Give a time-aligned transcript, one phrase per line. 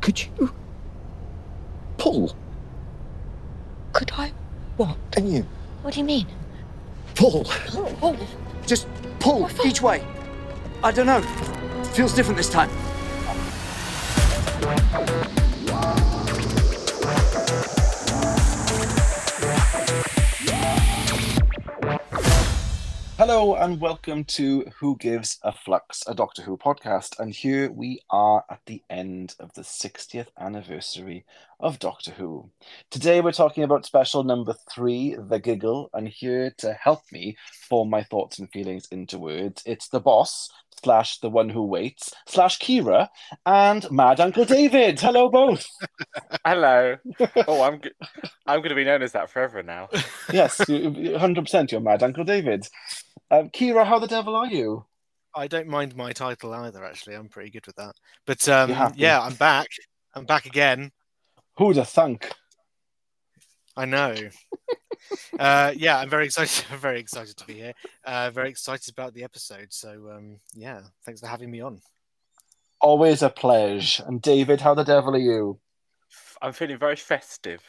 [0.00, 0.54] Could you
[1.98, 2.34] pull?
[3.92, 4.32] Could I?
[4.76, 4.96] What?
[5.12, 5.46] Can you
[5.82, 6.26] What do you mean?
[7.14, 7.44] pull?
[7.74, 8.16] Oh, oh.
[8.66, 8.88] Just
[9.18, 10.02] pull What each way.
[10.82, 11.20] I don't know.
[11.92, 12.70] Feels different this time.
[23.20, 27.20] Hello and welcome to Who Gives a Flux, a Doctor Who podcast.
[27.20, 31.26] And here we are at the end of the 60th anniversary
[31.60, 32.48] of Doctor Who.
[32.90, 37.36] Today we're talking about special number three, The Giggle, and here to help me
[37.68, 40.48] form my thoughts and feelings into words, it's the boss
[40.82, 43.08] slash the one who waits slash Keira
[43.46, 45.00] and Mad Uncle David.
[45.00, 45.66] Hello both.
[46.44, 46.96] Hello.
[47.46, 47.92] Oh, I'm g-
[48.46, 49.88] I'm going to be known as that forever now.
[50.32, 52.66] yes, 100% you're Mad Uncle David.
[53.30, 54.84] Um, Keira, how the devil are you?
[55.34, 56.84] I don't mind my title either.
[56.84, 57.94] Actually, I'm pretty good with that.
[58.26, 59.68] But um, yeah, I'm back.
[60.14, 60.90] I'm back again.
[61.56, 62.32] Who'd have thunk?
[63.76, 64.14] I know.
[65.38, 66.64] Uh, yeah, I'm very excited.
[66.70, 67.72] I'm very excited to be here.
[68.04, 69.68] Uh, very excited about the episode.
[69.70, 71.80] So um, yeah, thanks for having me on.
[72.80, 74.04] Always a pleasure.
[74.06, 75.58] And David, how the devil are you?
[76.40, 77.62] I'm feeling very festive.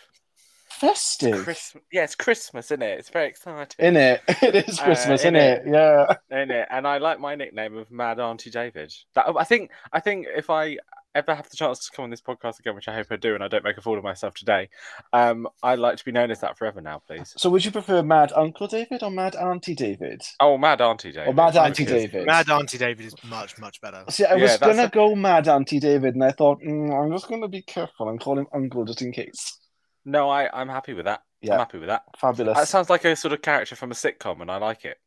[0.69, 1.43] Festive.
[1.43, 1.83] Christmas.
[1.91, 2.97] Yeah, it's Christmas, isn't it?
[2.99, 3.85] It's very exciting.
[3.85, 4.21] In it.
[4.41, 5.67] It is Uh, Christmas, in innit?
[5.67, 5.67] it?
[5.67, 6.15] Yeah.
[6.31, 6.67] Isn't it?
[6.71, 8.93] And I like my nickname of Mad Auntie David.
[9.13, 9.69] That I think.
[9.91, 10.77] I think if I
[11.13, 13.35] ever have the chance to come on this podcast again, which I hope I do,
[13.35, 14.69] and I don't make a fool of myself today,
[15.13, 17.33] um, I'd like to be known as that forever now, please.
[17.37, 20.21] So would you prefer Mad Uncle David or Mad Auntie David?
[20.39, 21.27] Oh, Mad Auntie David.
[21.29, 22.25] Or Mad Auntie David?
[22.25, 24.03] Mad Auntie David is much much better.
[24.09, 27.11] See, I Yeah, was gonna a- go Mad Auntie David, and I thought mm, I'm
[27.11, 29.59] just gonna be careful and call him Uncle just in case.
[30.05, 31.21] No, I I'm happy with that.
[31.41, 31.53] Yeah.
[31.53, 32.03] I'm happy with that.
[32.19, 32.57] Fabulous.
[32.57, 34.97] That sounds like a sort of character from a sitcom, and I like it.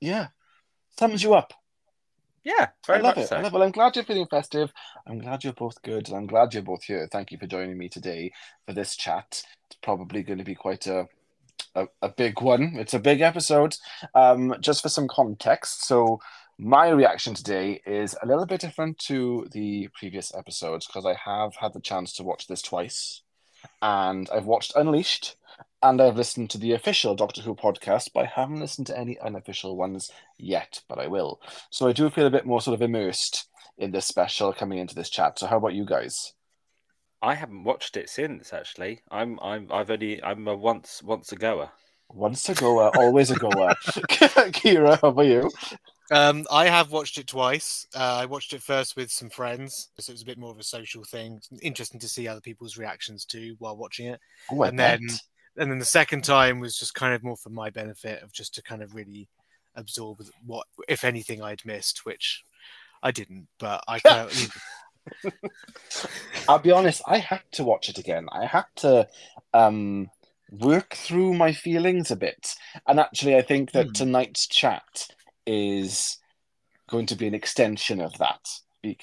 [0.00, 0.28] yeah.
[0.98, 1.52] Sums you up.
[2.44, 3.28] Yeah, very I love much it.
[3.28, 3.36] so.
[3.36, 3.54] I love it.
[3.54, 4.72] Well, I'm glad you're feeling festive.
[5.06, 7.08] I'm glad you're both good, and I'm glad you're both here.
[7.10, 8.32] Thank you for joining me today
[8.66, 9.42] for this chat.
[9.66, 11.08] It's probably going to be quite a
[11.74, 12.74] a, a big one.
[12.76, 13.76] It's a big episode.
[14.14, 16.20] Um, just for some context, so
[16.58, 21.56] my reaction today is a little bit different to the previous episodes because I have
[21.56, 23.22] had the chance to watch this twice,
[23.82, 25.36] and I've watched Unleashed.
[25.84, 29.18] And I've listened to the official Doctor Who podcast, but I haven't listened to any
[29.18, 31.42] unofficial ones yet, but I will.
[31.68, 33.46] So I do feel a bit more sort of immersed
[33.76, 35.38] in this special coming into this chat.
[35.38, 36.32] So how about you guys?
[37.20, 39.02] I haven't watched it since actually.
[39.10, 41.68] I'm I'm I've only I'm a once once a goer.
[42.08, 43.74] Once a goer, always a goer.
[44.54, 45.50] Keira, how about you?
[46.10, 47.86] Um, I have watched it twice.
[47.94, 50.58] Uh, I watched it first with some friends, so it was a bit more of
[50.58, 51.42] a social thing.
[51.60, 54.20] Interesting to see other people's reactions too while watching it.
[54.50, 55.00] Oh, and bet.
[55.00, 55.18] then
[55.56, 58.54] and then the second time was just kind of more for my benefit of just
[58.54, 59.28] to kind of really
[59.76, 62.44] absorb what if anything I'd missed, which
[63.02, 65.32] I didn't, but I kind of,
[66.48, 68.26] I'll be honest, I had to watch it again.
[68.32, 69.08] I had to
[69.52, 70.10] um,
[70.50, 72.54] work through my feelings a bit.
[72.86, 73.94] And actually, I think that Hmm.
[73.94, 75.08] tonight's chat
[75.46, 76.18] is
[76.88, 78.40] going to be an extension of that.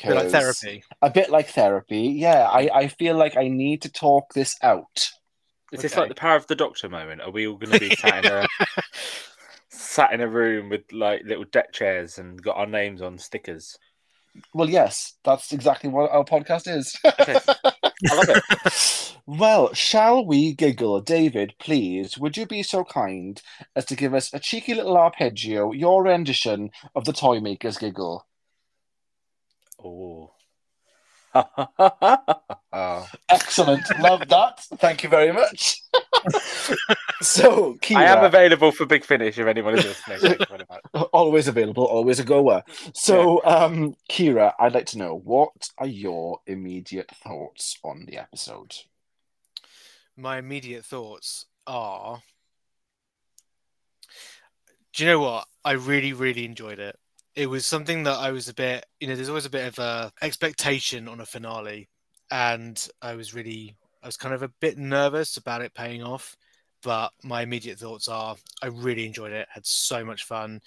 [0.04, 0.84] a Because bit like therapy.
[1.02, 2.16] A bit like therapy.
[2.18, 5.12] Yeah, I, I feel like I need to talk this out.
[5.72, 7.22] Is this like the power of the Doctor moment?
[7.22, 8.48] Are we all going to be sat in a
[9.70, 13.78] sat in a room with like little deck chairs and got our names on stickers?
[14.54, 16.98] Well, yes, that's exactly what our podcast is.
[17.06, 17.40] Okay.
[18.10, 19.16] I love it.
[19.26, 21.02] well, shall we giggle?
[21.02, 23.42] David, please, would you be so kind
[23.76, 28.26] as to give us a cheeky little arpeggio, your rendition of the Toy Maker's giggle?
[29.84, 30.32] Oh.
[33.30, 33.84] Excellent.
[34.00, 34.60] Love that.
[34.76, 35.82] Thank you very much.
[37.22, 40.20] so, Keira, I am available for Big Finish if anyone is listening.
[40.20, 40.82] Thank you very much.
[41.14, 42.64] always available, always a goer.
[42.94, 48.76] So, um, Keira, I'd like to know what are your immediate thoughts on the episode?
[50.18, 52.22] My immediate thoughts are
[54.94, 55.48] Do you know what?
[55.64, 56.98] I really, really enjoyed it.
[57.36, 59.80] It was something that I was a bit, you know, there's always a bit of
[59.80, 61.88] a expectation on a finale,
[62.30, 66.36] and I was really, I was kind of a bit nervous about it paying off.
[66.84, 69.48] But my immediate thoughts are, I really enjoyed it.
[69.52, 70.62] Had so much fun.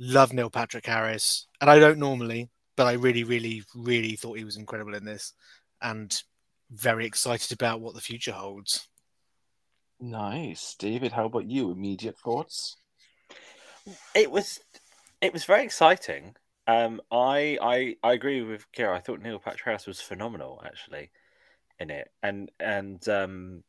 [0.00, 4.44] Love Neil Patrick Harris, and I don't normally, but I really, really, really thought he
[4.44, 5.34] was incredible in this,
[5.82, 6.22] and
[6.70, 8.88] very excited about what the future holds.
[10.00, 10.76] Nice.
[10.78, 11.70] David, how about you?
[11.70, 12.76] Immediate thoughts?
[14.14, 14.60] It was
[15.20, 16.36] it was very exciting.
[16.66, 18.94] Um, I I I agree with Keira.
[18.94, 21.10] I thought Neil Patrick Harris was phenomenal actually
[21.78, 23.64] in it, and and um,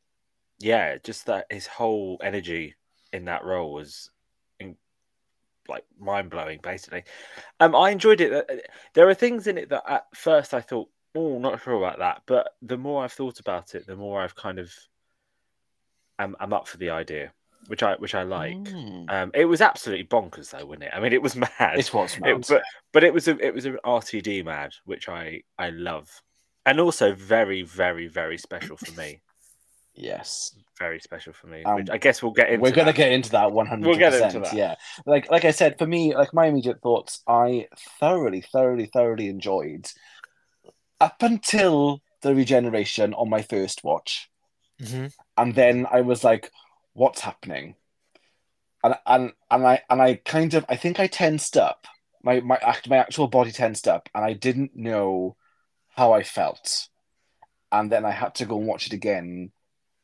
[0.60, 2.76] yeah, just that his whole energy
[3.14, 4.12] in that role was
[4.60, 4.76] in,
[5.68, 6.60] like mind blowing.
[6.62, 7.04] Basically,
[7.60, 8.34] um, I enjoyed it.
[8.34, 8.56] Uh,
[8.94, 12.22] There are things in it that at first I thought Oh, not sure about that.
[12.26, 14.72] But the more I've thought about it, the more I've kind of
[16.18, 17.34] I'm, I'm up for the idea,
[17.68, 18.56] which I which I like.
[18.56, 19.10] Mm.
[19.12, 20.92] Um, it was absolutely bonkers though, wasn't it?
[20.94, 21.78] I mean, it was mad.
[21.78, 22.46] It was It- mad.
[22.48, 22.64] but
[22.94, 26.10] but it was a it was an RTD mad, which I I love,
[26.66, 29.22] and also very very very special for me.
[29.94, 30.56] yes.
[30.80, 31.62] Very special for me.
[31.66, 32.62] Um, which I guess we'll get into.
[32.62, 32.96] We're gonna that.
[32.96, 33.88] get into that one hundred.
[33.90, 34.54] We'll get into that.
[34.54, 37.68] Yeah, like like I said, for me, like my immediate thoughts, I
[38.00, 39.92] thoroughly, thoroughly, thoroughly enjoyed
[41.02, 44.30] up until the regeneration on my first watch,
[44.82, 45.08] hmm
[45.38, 46.50] and then I was like,
[47.00, 47.76] "What's happening?"
[48.84, 51.88] And and and I and I kind of I think I tensed up.
[52.24, 55.36] My my act my actual body tensed up, and I didn't know
[55.98, 56.90] how I felt.
[57.72, 59.52] And then I had to go and watch it again,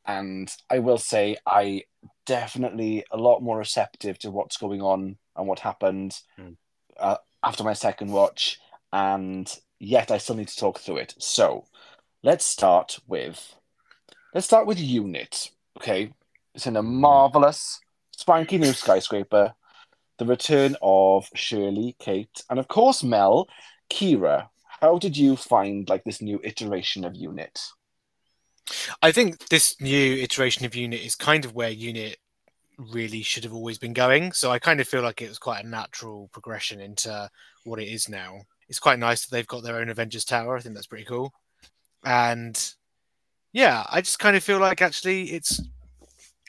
[0.06, 1.84] and I will say I
[2.26, 6.56] definitely a lot more receptive to what's going on and what happened Mm.
[6.98, 8.60] uh, after my second watch,
[8.92, 9.46] and
[9.80, 11.16] yet I still need to talk through it.
[11.18, 11.66] So
[12.24, 13.40] let's start with
[14.34, 15.52] let's start with Unit.
[15.78, 16.14] Okay,
[16.56, 17.80] it's in a marvelous,
[18.12, 19.54] swanky new skyscraper.
[20.18, 23.50] The return of Shirley, Kate, and of course Mel,
[23.90, 24.48] Keira.
[24.80, 27.60] How did you find like this new iteration of Unit?
[29.02, 32.18] I think this new iteration of Unit is kind of where Unit
[32.78, 34.32] really should have always been going.
[34.32, 37.30] So I kind of feel like it was quite a natural progression into
[37.66, 38.40] what it is now.
[38.70, 40.58] It's quite nice that they've got their own Avengers Tower.
[40.58, 41.34] I think that's pretty cool.
[42.06, 42.58] And
[43.52, 45.62] yeah, I just kind of feel like actually it's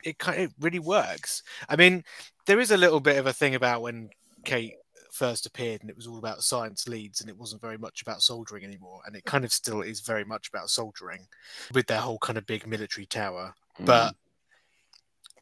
[0.06, 1.42] it kind it really works.
[1.68, 2.04] I mean,
[2.46, 4.10] there is a little bit of a thing about when
[4.44, 4.74] Kate
[5.12, 8.20] first appeared and it was all about science leads and it wasn't very much about
[8.20, 11.26] soldiering anymore and it kind of still is very much about soldiering
[11.72, 13.54] with their whole kind of big military tower.
[13.80, 13.86] Mm.
[13.86, 14.14] But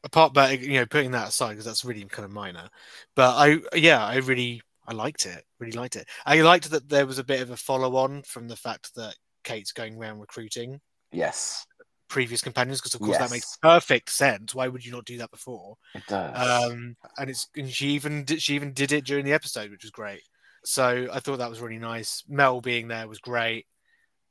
[0.04, 2.68] apart but you know putting that aside because that's really kind of minor
[3.14, 6.06] but i yeah i really i liked it really liked it.
[6.26, 9.16] I liked that there was a bit of a follow on from the fact that
[9.42, 10.80] kate's going around recruiting.
[11.12, 11.66] Yes,
[12.14, 15.30] previous companions because of course that makes perfect sense why would you not do that
[15.30, 16.70] before it does.
[16.70, 19.82] um and it's and she even did she even did it during the episode which
[19.82, 20.22] was great
[20.64, 23.66] so i thought that was really nice mel being there was great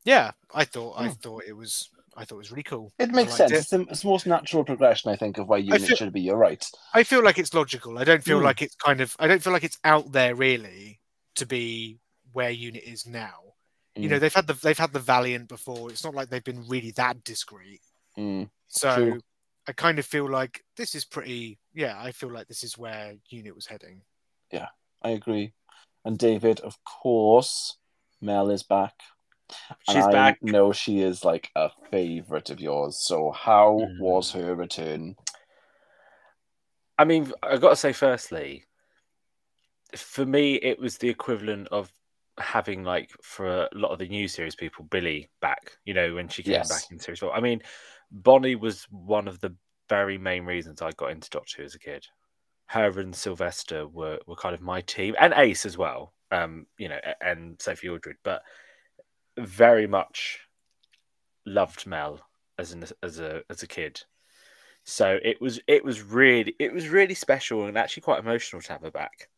[0.06, 1.14] yeah i thought i Hmm.
[1.22, 3.52] thought it was i thought it was really cool it makes sense.
[3.52, 3.56] it.
[3.58, 6.22] It's the, it's the most natural progression, I think, of why Unit feel- should be.
[6.22, 6.64] You're right.
[6.94, 7.98] I feel like it's logical.
[8.00, 8.46] I don't feel Hmm.
[8.46, 9.16] like it's kind of.
[9.20, 11.00] I don't feel like it's out there really
[11.36, 12.00] to be
[12.32, 13.53] where Unit is now.
[13.96, 14.12] You Mm.
[14.12, 15.92] know, they've had the they've had the Valiant before.
[15.92, 17.82] It's not like they've been really that discreet.
[18.18, 18.50] Mm.
[18.68, 19.22] So True.
[19.68, 21.60] I kind of feel like this is pretty.
[21.74, 24.02] Yeah, I feel like this is where Unit was heading.
[24.52, 24.70] Yeah,
[25.02, 25.54] I agree.
[26.06, 27.78] And David, of course,
[28.20, 28.96] Mel is back.
[29.88, 30.42] And She's I back.
[30.42, 32.98] know she is like a favorite of yours.
[32.98, 34.00] So how Mm.
[34.00, 35.16] was her return?
[36.98, 38.66] I mean, I got to say, firstly,
[39.96, 41.92] for me, it was the equivalent of
[42.40, 45.72] having like for a lot of the new series people, Billie back.
[45.86, 46.70] You know, when she came Yes.
[46.70, 47.34] back in series four.
[47.34, 47.62] I mean,
[48.12, 49.56] Bonnie was one of the
[49.90, 52.06] very main reasons I got into Doctor Who as a kid.
[52.68, 56.14] Her and Sylvester were were kind of my team, and Ace as well.
[56.32, 58.42] Um, you know, and Sophie Aldred, but
[59.38, 60.40] very much
[61.46, 62.20] loved Mel
[62.58, 64.02] as an as a as a kid.
[64.86, 68.74] So it was it was really it was really special and actually quite emotional to
[68.74, 69.30] have her back.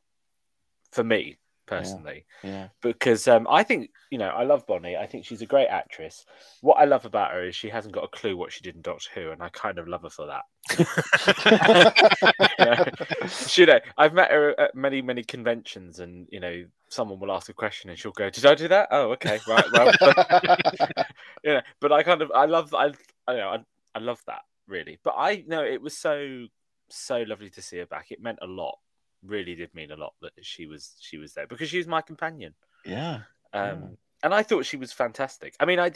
[0.92, 2.68] For me personally, Yeah.
[2.82, 4.96] because um, I think you know I love Bonnie.
[4.96, 6.26] I think she's a great actress.
[6.62, 8.82] What I love about her is she hasn't got a clue what she did in
[8.82, 10.44] Doctor Who, and I kind of love her for that.
[12.60, 12.86] You know,
[13.28, 17.50] she, know, I've met her at many many conventions, and you know, someone will ask
[17.50, 18.88] a question, and she'll go, "Did I do that?
[18.92, 19.92] Oh, okay, right, well."
[21.44, 22.92] you know, but I kind of I love I
[23.28, 23.60] I know I,
[23.94, 25.00] I love that really.
[25.04, 26.48] But I know it was so
[26.90, 28.08] so lovely to see her back.
[28.12, 28.78] It meant a lot.
[29.26, 32.02] Really did mean a lot that she was she was there because she was my
[32.02, 32.54] companion.
[32.86, 33.22] yeah.
[33.54, 33.88] Um, Yeah.
[34.24, 35.56] and I thought she was fantastic.
[35.60, 35.92] I mean, I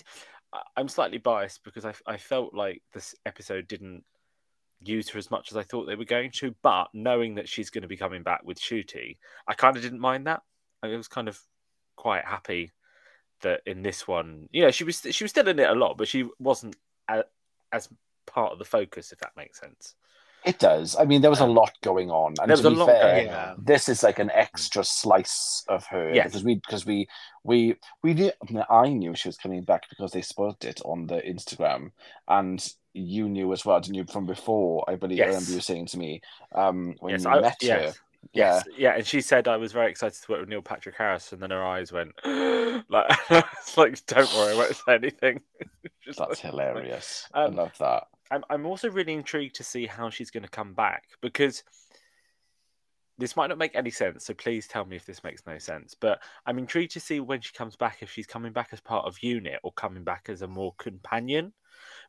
[0.76, 4.04] I'm slightly biased because I I felt like this episode didn't
[4.82, 7.70] use her as much as I thought they were going to, but knowing that she's
[7.70, 9.18] going to be coming back with Ncuti,
[9.48, 10.42] I kind of didn't mind that.
[10.82, 11.40] I was kind of
[11.98, 12.72] quite happy
[13.42, 15.98] that in this one, you know, she was she was still in it a lot,
[15.98, 16.76] but she wasn't
[17.72, 17.90] as
[18.26, 19.96] part of the focus, if that makes sense.
[20.46, 20.96] It does.
[20.98, 22.34] I mean, there was a lot going on.
[22.42, 23.52] And there to was a be lot fair, going Yeah.
[23.52, 23.64] on.
[23.64, 26.28] this is like an extra slice of her Yes.
[26.28, 27.08] because we because we
[27.44, 28.32] we we knew
[28.70, 31.92] I knew she was coming back because they spoiled it on the Instagram
[32.28, 34.84] and you knew as well, didn't you, from before?
[34.90, 35.34] I believe I Yes.
[35.34, 36.22] remember you saying to me
[36.56, 37.68] um when yes, you I, met her.
[37.68, 37.98] yes,
[38.34, 38.62] Yeah.
[38.78, 38.96] yeah.
[38.96, 41.52] And she said I was very excited to work with Neil Patrick Harris, and then
[41.52, 45.42] her eyes went like, it's like, don't worry, I won't say anything.
[46.04, 47.28] Just That's like- hilarious.
[47.34, 48.08] Um, I love that.
[48.32, 51.64] I'm I'm also really intrigued to see how she's going to come back because
[53.18, 55.94] this might not make any sense, so please tell me if this makes no sense.
[55.94, 59.06] But I'm intrigued to see when she comes back if she's coming back as part
[59.06, 61.52] of unit or coming back as a more companion.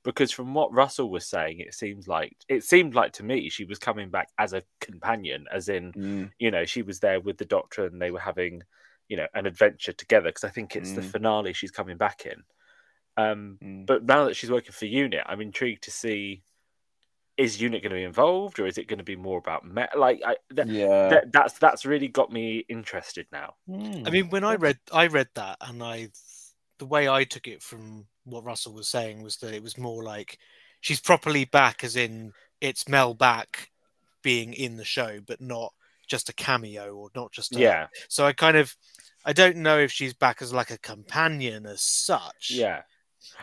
[0.05, 3.65] Because from what Russell was saying, it seems like it seemed like to me she
[3.65, 7.39] was coming back as a companion, as in Mm, you know she was there with
[7.39, 8.63] the Doctor and they were having
[9.09, 10.29] you know an adventure together.
[10.29, 11.11] Because I think it's the Mm.
[11.13, 12.45] finale she's coming back in.
[13.21, 13.87] Um, mm.
[13.87, 16.43] but now that she's working for Unit, I'm intrigued to see
[17.37, 19.87] is Unit going to be involved or is it going to be more about me-
[19.97, 21.09] like I, th- yeah.
[21.09, 23.55] th- that's that's really got me interested now.
[23.69, 24.07] Mm.
[24.07, 26.09] I mean, when I read, I read that, and I,
[26.79, 30.05] the way I took it from what Russell was saying was that it was more
[30.05, 30.39] like
[30.81, 33.71] she's properly back, as in it's Mel back
[34.23, 35.73] being in the show, but not
[36.07, 38.77] just a cameo or not just a, Yeah, So I kind of,
[39.25, 42.51] I don't know if she's back as like a companion as such.
[42.51, 42.83] yeah.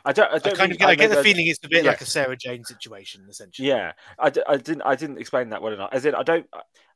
[0.06, 0.32] I don't.
[0.32, 1.84] I I don't kind of think- get, I get the know feeling it's a bit
[1.84, 1.92] yeah.
[1.92, 3.68] like a Sarah Jane situation, essentially.
[3.68, 4.82] Yeah, I, d- I didn't.
[4.84, 5.90] I didn't explain that well enough.
[5.92, 6.46] As in, I don't.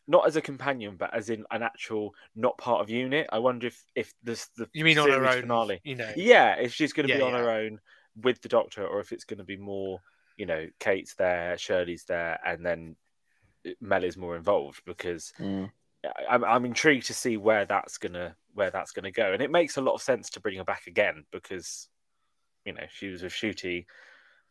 [0.07, 3.27] Not as a companion, but as in an actual not part of Unit.
[3.31, 5.41] I wonder if if this the You mean on her own?
[5.41, 5.79] finale.
[5.83, 6.11] You know.
[6.15, 7.39] Yeah, if she's going to Yeah, be on yeah.
[7.39, 7.79] her own
[8.21, 9.99] with the Doctor, or if it's going to be more,
[10.37, 12.95] you know, Kate's there, Shirley's there, and then
[13.79, 15.69] Mel is more involved because Mm.
[16.03, 19.51] I- I'm, I'm intrigued to see where that's gonna where that's gonna go, and it
[19.51, 21.87] makes a lot of sense to bring her back again because
[22.65, 23.85] you know she was with Ncuti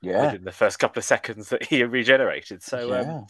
[0.03, 0.35] Yeah.
[0.35, 2.63] In the first couple of seconds that he regenerated.
[2.63, 3.01] So, yeah.
[3.01, 3.27] um,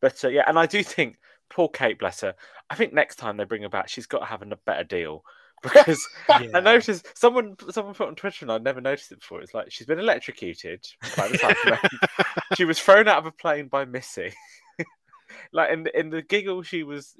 [0.00, 1.16] but uh, yeah, and I do think
[1.50, 2.34] poor Kate, bless her.
[2.70, 5.24] I think next time they bring her back, she's got to have a better deal
[5.62, 9.42] because I noticed someone someone put on Twitter and I'd never noticed it before.
[9.42, 10.86] It's like she's been electrocuted
[11.18, 12.24] by the Cybermen.
[12.56, 14.32] she was thrown out of a plane by Missy.
[15.52, 17.14] like in in the giggle, she was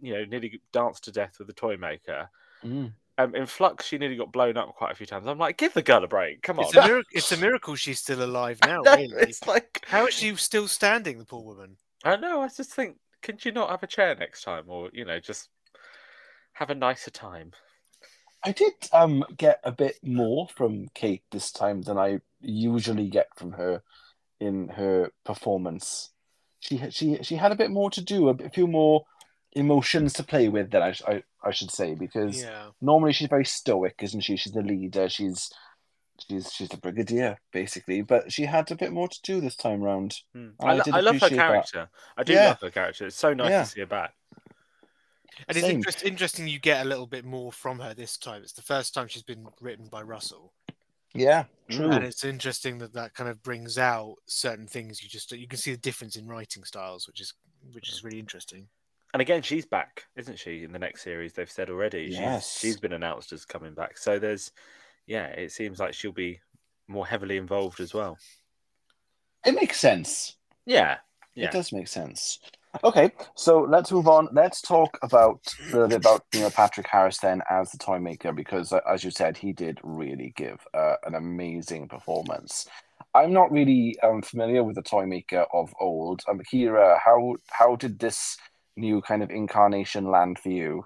[0.00, 2.30] you know nearly danced to death with the toy maker.
[2.64, 2.92] Mm.
[3.16, 5.26] Um, in Flux, she nearly got blown up quite a few times.
[5.28, 6.42] I'm like, give the girl a break.
[6.42, 6.64] Come on.
[6.64, 9.14] It's a, miracle, it's a miracle she's still alive now, No, really.
[9.18, 11.76] it's like How is she still standing, the poor woman?
[12.04, 12.40] I know.
[12.42, 15.48] I just think, could you not have a chair next time, or you know, just
[16.54, 17.52] have a nicer time?
[18.44, 23.28] I did um get a bit more from Kate this time than I usually get
[23.36, 23.82] from her
[24.40, 26.10] in her performance.
[26.60, 29.04] She she she had a bit more to do, a, bit- a few more
[29.54, 32.70] emotions to play with than I, I I should say because Yeah.
[32.80, 34.36] normally she's very stoic, isn't she?
[34.36, 35.08] She's the leader.
[35.08, 35.50] She's
[36.28, 39.80] she's she's the brigadier basically, but she had a bit more to do this time
[39.82, 40.20] round.
[40.32, 40.50] Hmm.
[40.60, 41.46] I I, did I love her appreciate that.
[41.48, 41.88] character.
[42.16, 42.48] I do Yeah.
[42.48, 43.06] love her character.
[43.06, 43.62] It's so nice Yeah.
[43.64, 44.14] to see her back.
[45.48, 45.76] And it's Same.
[45.76, 48.42] interest, interesting you get a little bit more from her this time.
[48.42, 50.52] It's the first time she's been written by Russell.
[51.12, 51.76] Yeah, Mm.
[51.76, 51.90] true.
[51.92, 55.02] And it's interesting that that kind of brings out certain things.
[55.02, 57.34] You just you can see the difference in writing styles, which is
[57.72, 58.68] which is really interesting.
[59.14, 60.64] And again, she's back, isn't she?
[60.64, 62.08] In the next series, they've said already.
[62.10, 62.58] Yes.
[62.58, 63.96] She's, she's been announced as coming back.
[63.96, 64.50] So there's,
[65.06, 66.40] yeah, it seems like she'll be
[66.88, 68.18] more heavily involved as well.
[69.46, 70.34] It makes sense.
[70.66, 70.96] Yeah,
[71.36, 71.44] yeah.
[71.44, 72.40] It does make sense.
[72.82, 74.28] Okay, so let's move on.
[74.32, 78.00] Let's talk about a little bit about you know Patrick Harris then as the toy
[78.00, 82.66] maker because, uh, as you said, he did really give uh, an amazing performance.
[83.14, 86.22] I'm not really um, familiar with the toy maker of old.
[86.28, 88.36] Um, Keira, how how did this
[88.76, 90.84] new kind of incarnation land for you?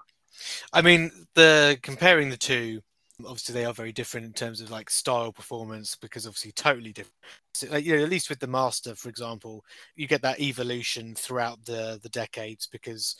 [0.73, 2.81] I mean, the comparing the two,
[3.21, 7.15] obviously they are very different in terms of like style performance because obviously totally different.
[7.53, 9.63] So, like, you know, at least with the Master, for example,
[9.95, 13.15] you get that evolution throughout the the decades because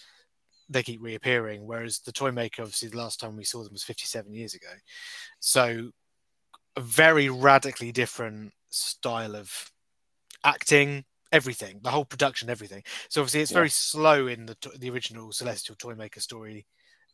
[0.70, 1.66] they keep reappearing.
[1.66, 4.68] Whereas the Toy Maker, obviously, the last time we saw them was 57 years ago.
[5.40, 5.92] So
[6.76, 9.72] a very radically different style of
[10.44, 12.84] acting, everything, the whole production, everything.
[13.10, 13.56] So obviously, it's Yeah.
[13.60, 16.66] very slow in the the original Celestial Toymaker story.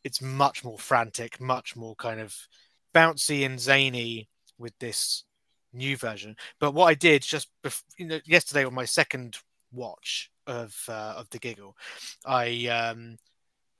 [0.04, 2.34] It's much more frantic, much more kind of
[2.94, 5.24] bouncy and zany with this
[5.72, 6.36] new version.
[6.58, 9.36] But what I did just bef- you know yesterday on my second
[9.72, 11.76] watch of uh, of the Giggle,
[12.24, 13.18] I um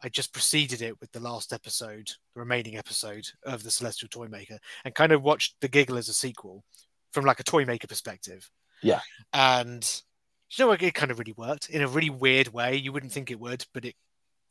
[0.03, 4.59] I just preceded it with the last episode, the remaining episode of the Celestial Toymaker,
[4.85, 6.65] and kind of watched the Giggle as a sequel
[7.13, 8.51] from like a Toymaker perspective.
[8.83, 9.01] Yeah.
[9.33, 10.03] And
[10.51, 12.77] you know, it kind of really worked in a really weird way.
[12.77, 13.95] You wouldn't think it would, but it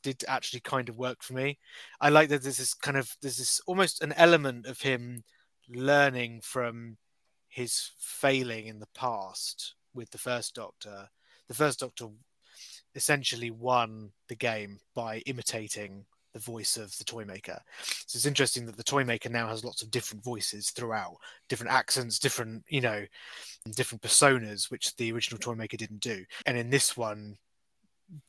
[0.02, 1.58] did actually kind of work for me.
[2.00, 5.24] I like that there's this kind of there's this almost an element of him
[5.68, 6.96] learning from
[7.48, 11.08] his failing in the past with the first Doctor.
[11.48, 12.08] The first Doctor
[12.94, 17.58] essentially won the game by imitating the voice of the Toymaker.
[18.06, 21.16] So it's interesting that the Toymaker now has lots of different voices throughout,
[21.48, 23.04] different accents, different, you know,
[23.74, 26.24] different personas, which the original Toymaker didn't do.
[26.44, 27.36] And in this one,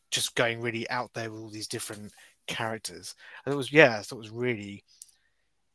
[0.10, 2.14] just going really out there with all these different
[2.48, 3.14] characters.
[3.44, 4.86] Thought it was, yeah, I thought it was really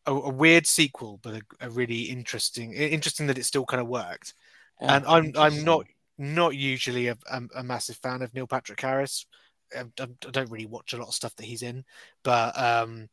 [0.07, 3.89] a, a weird sequel, but a, a really interesting, interesting that it still kind of
[3.89, 4.35] worked.
[4.81, 5.87] and I'm I'm not
[6.19, 7.17] not usually a,
[7.55, 9.27] a massive fan of Neil Patrick Harris.
[9.77, 11.85] I, I don't really watch a lot of stuff that he's in,
[12.23, 13.09] but um,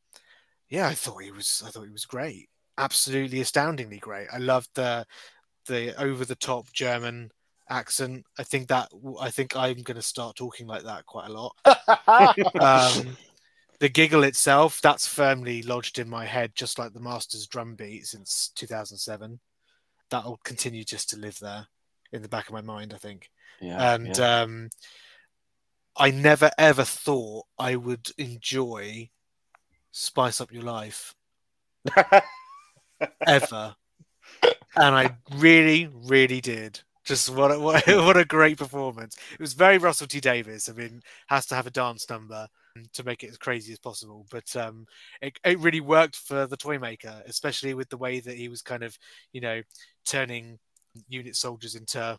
[0.69, 4.27] yeah, I thought he was I thought he was great, absolutely astoundingly great.
[4.31, 5.05] I loved the
[5.67, 7.31] the over the top German
[7.69, 8.25] accent.
[8.37, 8.89] I think that
[9.19, 11.55] I think I'm going to start talking like that quite a lot.
[12.59, 13.17] Um,
[13.79, 18.05] the giggle itself, that's firmly lodged in my head, just like the Masters drum beat
[18.05, 19.39] since 2007.
[20.09, 21.67] That'll continue just to live there
[22.11, 23.29] in the back of my mind, I think.
[23.61, 24.41] yeah, and yeah.
[24.41, 24.69] um,
[25.97, 29.09] I never ever thought I would enjoy
[29.91, 31.15] Spice Up Your Life
[33.27, 33.75] ever,
[34.75, 36.81] and I really, really did.
[37.05, 39.17] Just what a, what, a- what a great performance!
[39.33, 40.69] It was very Russell T Davies.
[40.69, 42.47] I mean, has to have a dance number
[42.93, 44.85] to make it as crazy as possible, but um,
[45.21, 48.61] it it really worked for the toy maker, especially with the way that he was
[48.61, 48.97] kind of,
[49.33, 49.61] you know,
[50.05, 50.59] turning
[51.07, 52.17] unit soldiers into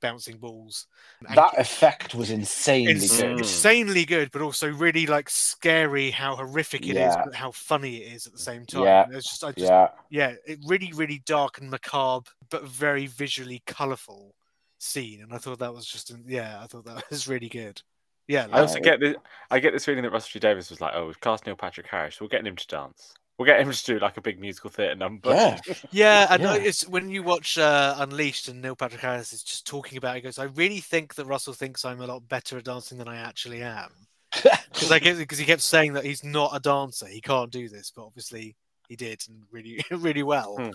[0.00, 0.86] bouncing balls.
[1.26, 3.38] And that effect was insanely it's good.
[3.38, 7.22] insanely good, but also really like scary how horrific it is, Yeah.
[7.24, 8.84] but how funny it is at the same time.
[8.84, 9.06] Yeah.
[9.10, 9.88] It's just, I just, yeah.
[10.10, 14.34] Yeah, it really, really dark and macabre, but very visually colourful
[14.78, 15.22] scene.
[15.22, 17.80] And I thought that was just, yeah, I thought that was really good.
[18.28, 19.16] Yeah, I also get this.
[19.50, 21.88] I get this feeling that Russell T Davies was like, "Oh, we've cast Neil Patrick
[21.88, 22.20] Harris.
[22.20, 23.12] We're getting him to dance.
[23.42, 25.58] We'll get him to do like a big musical theatre number." yeah,
[25.90, 26.54] Yeah, and Yeah.
[26.54, 30.16] it's when you watch uh, Unleashed and Neil Patrick Harris is just talking about.
[30.16, 32.98] It, he goes, "I really think that Russell thinks I'm a lot better at dancing
[32.98, 33.90] than I actually am."
[34.72, 37.92] Because I because he kept saying that he's not a dancer, he can't do this,
[37.94, 38.56] but obviously
[38.88, 40.56] he did and really really well.
[40.56, 40.70] Hmm.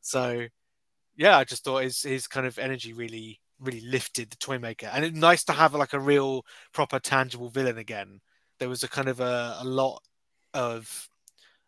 [0.00, 0.46] So
[1.16, 4.88] yeah, I just thought his his kind of energy really really lifted the toy maker,
[4.92, 8.20] and it's nice to have like a real proper tangible villain again.
[8.58, 10.02] There was a kind of a, a lot
[10.54, 11.08] of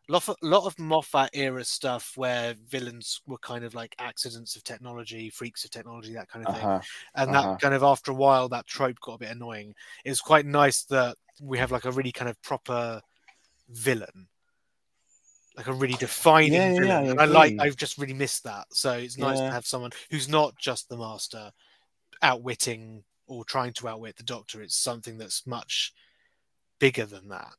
[0.08, 4.64] lot of, lot of Moffat era stuff where villains were kind of like accidents of
[4.64, 6.64] technology, freaks of technology, that kind of thing.
[6.64, 6.80] uh-huh.
[7.14, 7.52] And uh-huh.
[7.52, 9.74] that kind of after a while, that trope got a bit annoying.
[10.04, 13.00] It was quite nice that we have like a really kind of proper
[13.68, 14.28] villain,
[15.56, 17.06] like a really defining Yeah, yeah, villain.
[17.06, 18.66] I and I like, I've just really missed that.
[18.72, 19.48] So it's nice Yeah.
[19.48, 21.50] to have someone who's not just the master
[22.22, 24.62] outwitting or trying to outwit the doctor.
[24.62, 25.92] It's something that's much
[26.78, 27.54] bigger than that.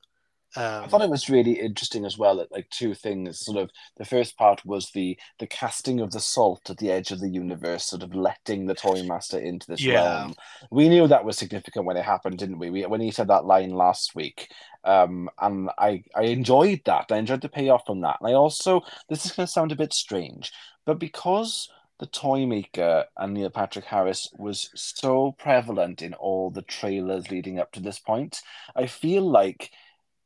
[0.57, 3.71] Um, I thought it was really interesting as well that like two things sort of
[3.97, 7.29] the first part was the the casting of the salt at the edge of the
[7.29, 9.89] universe sort of letting the toy master into this Yeah.
[9.89, 10.35] realm
[10.71, 13.45] we knew that was significant when it happened didn't we, we when he said that
[13.45, 14.49] line last week
[14.83, 18.81] um and i i enjoyed that i enjoyed the payoff from that and i also
[19.09, 20.51] this is going to sound a bit strange
[20.85, 26.61] but because the toy maker and Neil Patrick Harris was so prevalent in all the
[26.61, 28.39] trailers leading up to this point.
[28.75, 29.71] I feel like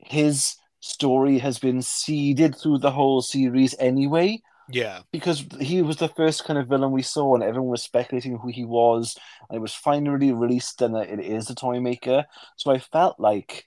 [0.04, 4.42] his story has been seeded through the whole series anyway
[4.74, 8.38] yeah, because he was the first kind of villain we saw and everyone was speculating
[8.38, 9.18] who he was
[9.50, 13.20] and it was finally released and that it is the toy maker so i felt
[13.20, 13.66] like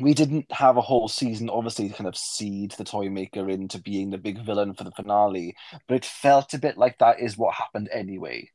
[0.00, 3.78] we didn't have a whole season obviously to kind of seed the toy maker into
[3.78, 5.54] being the big villain for the finale
[5.86, 8.48] but it felt a bit like that is what happened anyway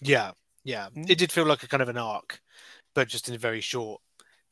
[0.00, 0.32] yeah,
[0.64, 0.88] yeah.
[0.94, 1.08] Mm.
[1.08, 2.40] It did feel like a kind of an arc,
[2.94, 4.00] but just in a very short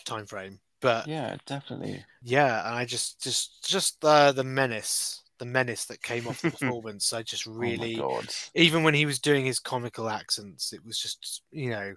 [0.05, 0.61] time frame.
[0.83, 6.03] But yeah definitely yeah, and I just just just uh, the menace, the menace that
[6.03, 7.13] came off the performance.
[7.13, 8.23] I just really, oh
[8.55, 11.95] even when he was doing his comical accents, it was just you know,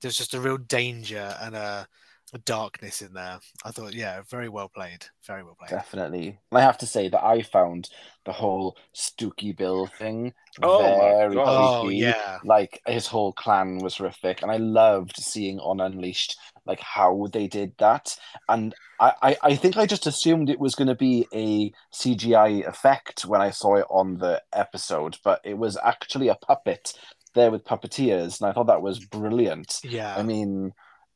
[0.00, 1.86] there's just a real danger and a,
[2.34, 3.38] a darkness in there.
[3.64, 5.70] I thought, yeah, very well played, very well played.
[5.70, 6.40] Definitely.
[6.50, 7.90] I have to say that I found
[8.24, 11.36] the whole Stooky Bill thing Oh very.
[11.38, 16.80] Oh yeah, Like his whole clan was horrific, and I loved seeing on Unleashed like
[16.80, 18.16] how they did that.
[18.48, 22.66] And I, I, I think I just assumed it was going to be a CGI
[22.66, 26.92] effect when I saw it on the episode, but it was actually a puppet
[27.34, 29.80] there with puppeteers, and I thought that was brilliant.
[29.82, 30.14] yeah.
[30.16, 30.72] I mean,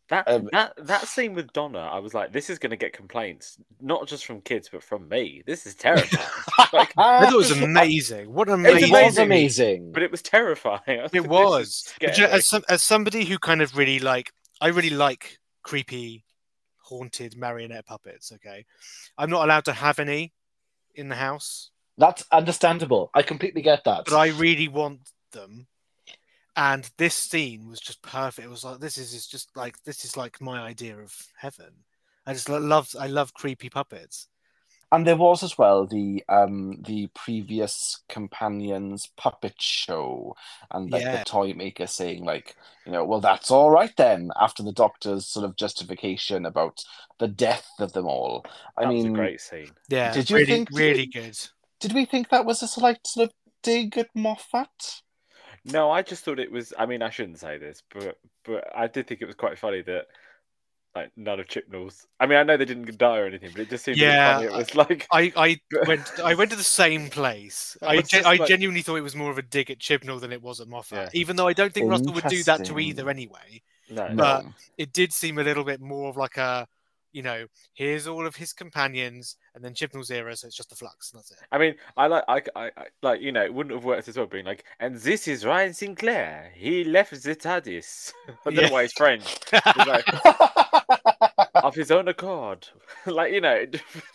[0.09, 2.93] That Um, that that scene with Donna, I was like, this is going to get
[2.93, 5.43] complaints, not just from kids, but from me.
[5.47, 6.27] This is terrifying.
[6.73, 8.33] like, I thought it was amazing.
[8.33, 8.91] What an it amazing!
[8.93, 9.91] was amazing.
[9.93, 11.03] but it was terrifying.
[11.03, 11.93] Was It like, was.
[12.01, 16.25] you know, as, some, as somebody who kind of really like, I really like creepy,
[16.83, 18.33] haunted marionette puppets.
[18.33, 18.65] Okay,
[19.19, 20.33] I'm not allowed to have any
[20.95, 23.11] in the house, That's understandable.
[23.15, 24.07] I completely get that.
[24.07, 25.01] but I really want
[25.33, 25.67] them.
[26.57, 28.47] And this scene was just perfect.
[28.47, 31.85] It was like this is is just like this is like my idea of heaven.
[32.27, 34.29] I just love I love creepy puppets.
[34.93, 40.37] And there was as well the um the previous companions puppet show
[40.71, 41.19] and like Yeah.
[41.19, 45.27] the toy maker saying like, you know, well that's all right then after the doctor's
[45.27, 46.85] sort of justification about
[47.19, 48.45] the death of them all.
[48.77, 49.71] I that was mean a great scene.
[49.89, 51.37] Yeah, Did you really, think- really good?
[51.81, 55.03] did we think that was a slight sort of dig at Moffat?
[55.65, 56.73] No, I just thought it was.
[56.79, 59.83] I mean, I shouldn't say this, but but I did think it was quite funny
[59.83, 60.07] that
[60.97, 62.07] like none of Chibnall's.
[62.19, 64.35] I mean, I know they didn't die or anything, but it just seemed Yeah, yeah,
[64.39, 64.47] funny.
[64.47, 67.77] It was like I, I went I went to the same place.
[67.83, 69.79] I I, was gen- just I genuinely thought it was more of a dig at
[69.79, 71.11] Chibnall than it was at Moffat.
[71.15, 71.21] Yeah.
[71.21, 73.63] Even though I don't think Russell would do that to either anyway.
[73.91, 74.15] no, No.
[74.17, 74.47] But-
[74.79, 76.67] It did seem a little bit more of like a,
[77.13, 80.77] you know, here's all of his companions, and then Chibnall's era, so it's just the
[80.77, 81.39] flux, and that's it.
[81.51, 84.19] I mean, I like, I, I, I- like, you know, it wouldn't have worked as
[84.19, 86.51] well being like, and this is Ryan Sinclair.
[86.55, 88.13] He left the TARDIS.
[88.29, 88.67] I don't Yeah.
[88.67, 89.25] know why he's French.
[89.51, 90.05] He's like,
[91.63, 92.69] of his own accord.
[93.07, 93.65] like, you know,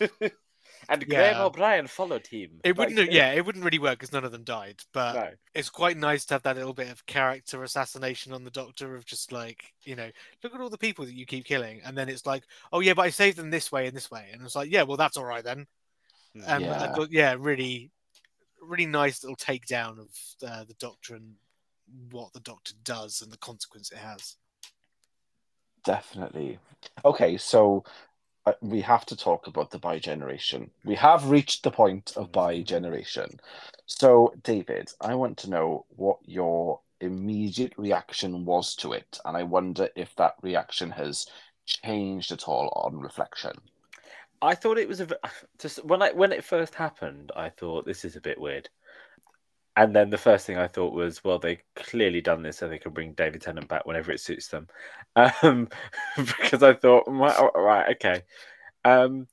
[0.88, 1.44] and Graham Yeah.
[1.44, 2.60] O'Brien followed him.
[2.64, 4.82] It wouldn't, Like, yeah, it wouldn't really work because none of them died.
[4.92, 5.30] But No.
[5.54, 9.04] it's quite nice to have that little bit of character assassination on the Doctor of
[9.04, 10.10] just like, you know,
[10.42, 12.94] look at all the people that you keep killing, and then it's like, oh yeah,
[12.94, 15.16] but I saved them this way and this way, and it's like, yeah, well that's
[15.16, 15.66] all right then.
[16.46, 16.82] And Yeah.
[16.82, 17.90] I thought, yeah, really,
[18.60, 20.08] really nice little takedown of
[20.46, 21.34] uh, the Doctor and
[22.10, 24.36] what the Doctor does and the consequence it has.
[25.84, 26.58] Definitely.
[27.04, 27.84] Okay, so
[28.46, 30.70] uh, we have to talk about the bi generation.
[30.84, 33.40] We have reached the point of bi generation.
[33.86, 39.42] So, David, I want to know what your immediate reaction was to it, and I
[39.42, 41.26] wonder if that reaction has
[41.66, 43.58] changed at all on reflection.
[44.40, 45.08] I thought it was a
[45.58, 48.68] just when I when it first happened, I thought this is a bit weird.
[49.74, 52.78] And then the first thing I thought was, well, they clearly done this so they
[52.78, 54.68] can bring David Tennant back whenever it suits them.
[55.42, 55.68] Um,
[56.16, 58.22] because I thought, right, okay.
[58.82, 59.26] Um,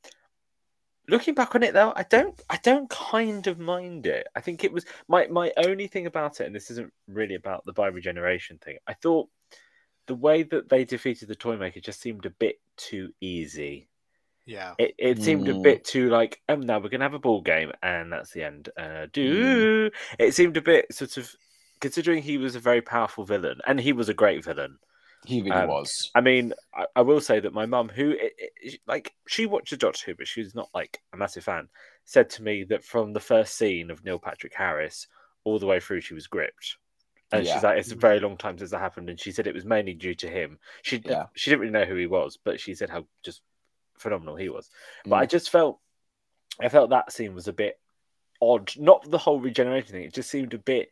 [1.08, 4.28] looking back on it though, I don't, I don't kind of mind it.
[4.36, 7.66] I think it was my my only thing about it, and this isn't really about
[7.66, 8.78] the bi regeneration thing.
[8.88, 9.30] I thought
[10.08, 13.89] the way that they defeated the Toymaker just seemed a bit too easy
[14.50, 14.74] Yeah.
[14.80, 15.64] it, it seemed a Mm.
[15.64, 18.70] bit too like um now we're gonna have a ball game and that's the end
[18.78, 21.30] uh do it seemed a bit sort of
[21.80, 24.78] considering he was a very powerful villain and he was a great villain
[25.26, 26.12] He really Um, was.
[26.16, 28.32] i mean i, I will say that my mum who i
[28.66, 31.70] i like she watched the doctor who but she's not like a massive fan
[32.06, 35.08] said to me that from the first scene of neil patrick harris
[35.44, 36.78] all the way through she was gripped
[37.32, 37.54] and Yeah.
[37.54, 39.66] she's like it's a very long time since that happened and she said it was
[39.66, 41.26] mainly due to him she Yeah.
[41.36, 43.42] she didn't really know who he was but she said how just
[44.00, 44.70] phenomenal he was
[45.06, 45.30] but I Mm.
[45.30, 45.80] just felt
[46.60, 47.80] I felt that scene was a bit
[48.42, 48.74] odd.
[48.78, 50.04] Not the whole regeneration thing.
[50.04, 50.92] It just seemed a bit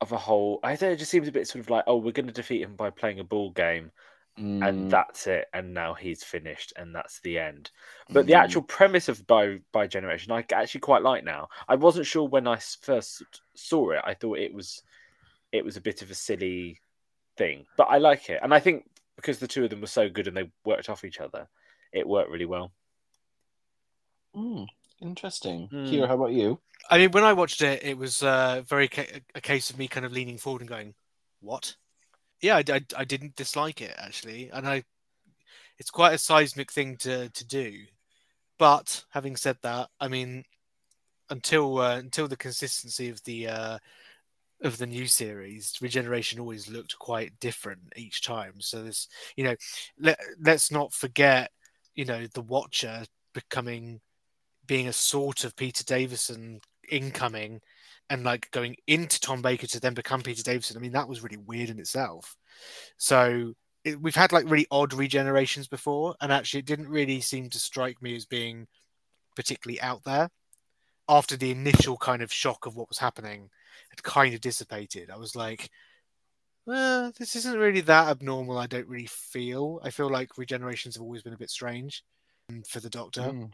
[0.00, 0.60] of a whole.
[0.62, 0.92] I don't know.
[0.92, 2.90] It just seems a bit sort of like, oh, we're going to defeat him by
[2.90, 3.90] playing a ball game,
[4.38, 5.46] Mm, and that's it.
[5.54, 7.70] And now he's finished, and that's the end.
[8.10, 8.38] But the mm.
[8.38, 11.48] actual premise of by by generation, I actually quite like now.
[11.66, 13.22] I wasn't sure when I first
[13.54, 14.02] saw it.
[14.04, 14.82] I thought it was
[15.52, 16.80] it was a bit of a silly
[17.38, 18.84] thing, but I like it, and I think
[19.16, 21.48] because the two of them were so good and they worked off each other,
[21.92, 22.72] it worked really well.
[24.34, 24.66] Mm,
[25.00, 25.68] interesting.
[25.72, 25.88] Mm.
[25.88, 26.58] Keira, how about you?
[26.90, 29.88] I mean, when I watched it, it was uh, very ca- a case of me
[29.88, 30.94] kind of leaning forward and going,
[31.40, 31.76] "What?"
[32.40, 34.84] Yeah, I, I, I didn't dislike it actually, and I,
[35.78, 37.84] it's quite a seismic thing to to do.
[38.58, 40.44] But having said that, I mean,
[41.30, 43.78] until uh, until the consistency of the uh,
[44.62, 48.54] of the new series, regeneration always looked quite different each time.
[48.60, 49.56] So this, you know,
[49.98, 51.50] let let's not forget,
[51.96, 53.04] you know, the Watcher
[53.34, 54.00] becoming
[54.66, 57.60] being a sort of Peter Davison incoming
[58.10, 60.76] and like going into Tom Baker to then become Peter Davison.
[60.76, 62.36] I mean, that was really weird in itself.
[62.96, 63.54] So
[63.84, 67.58] it, we've had like really odd regenerations before, and actually, it didn't really seem to
[67.58, 68.66] strike me as being
[69.34, 70.28] particularly out there.
[71.08, 73.48] After the initial kind of shock of what was happening
[73.90, 75.70] had kind of dissipated, I was like,
[76.66, 78.58] well, this isn't really that abnormal.
[78.58, 79.80] I don't really feel.
[79.84, 82.02] I feel like regenerations have always been a bit strange
[82.50, 83.50] um, for the Doctor Mm,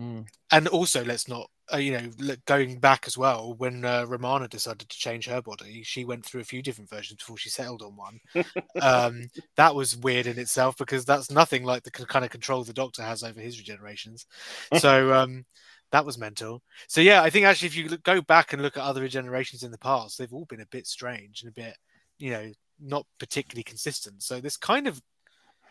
[0.00, 0.26] mm.
[0.50, 4.88] and also let's not uh, you know going back as well when uh, romana decided
[4.88, 7.96] to change her body she went through a few different versions before she settled on
[7.96, 8.20] one
[8.82, 12.72] um, that was weird in itself because that's nothing like the kind of control the
[12.72, 14.26] doctor has over his regenerations
[14.78, 15.44] so um,
[15.90, 18.76] that was mental so yeah i think actually if you look, go back and look
[18.76, 21.76] at other regenerations in the past they've all been a bit strange and a bit
[22.18, 25.00] you know not particularly consistent so this kind of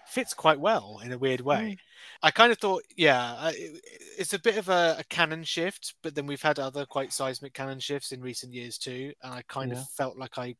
[0.07, 1.77] fits quite well in a weird way
[2.21, 3.81] I kind of thought, yeah, it-
[4.17, 7.53] it's a bit of a, a canon shift, but then we've had other quite seismic
[7.53, 9.79] canon shifts in recent years too, and I kind Yeah.
[9.79, 10.55] of felt like I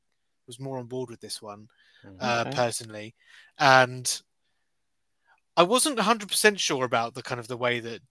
[0.47, 1.67] was more on board with this one
[2.05, 2.17] Mhm.
[2.21, 2.55] uh, Okay.
[2.55, 3.15] personally,
[3.57, 4.21] and
[5.55, 8.01] I wasn't 100 percent sure about the kind of the way that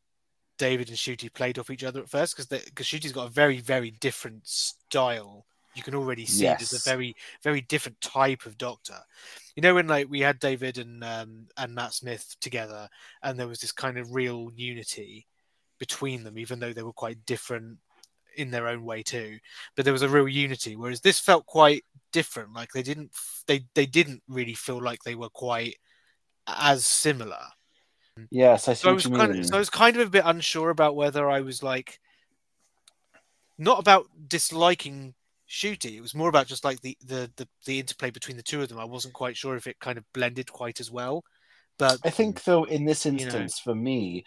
[0.59, 3.61] David and Ncuti played off each other at first because because Ncuti's got a very
[3.61, 5.47] very different style.
[5.75, 8.99] You can already see there's a very very different type of Doctor.
[9.57, 12.89] You know when like we had David and um, and Matt Smith together,
[13.23, 15.27] and there was this kind of real unity
[15.79, 17.79] between them, even though they were quite different
[18.37, 19.39] in their own way too.
[19.77, 20.77] But there was a real unity.
[20.77, 22.55] Whereas this felt quite different.
[22.55, 23.13] Like they didn't
[23.47, 25.77] they they didn't really feel like they were quite
[26.47, 27.43] as similar.
[28.31, 30.11] Yes, I see So I what was kind of, so I was kind of a
[30.11, 31.99] bit unsure about whether I was like
[33.59, 35.15] not about disliking
[35.53, 35.97] Ncuti.
[35.97, 38.69] It was more about just like the, the the the interplay between the two of
[38.69, 38.79] them.
[38.79, 41.23] I wasn't quite sure if it kind of blended quite as well.
[41.79, 43.13] But I think, though, in this know.
[43.13, 44.25] instance, for me,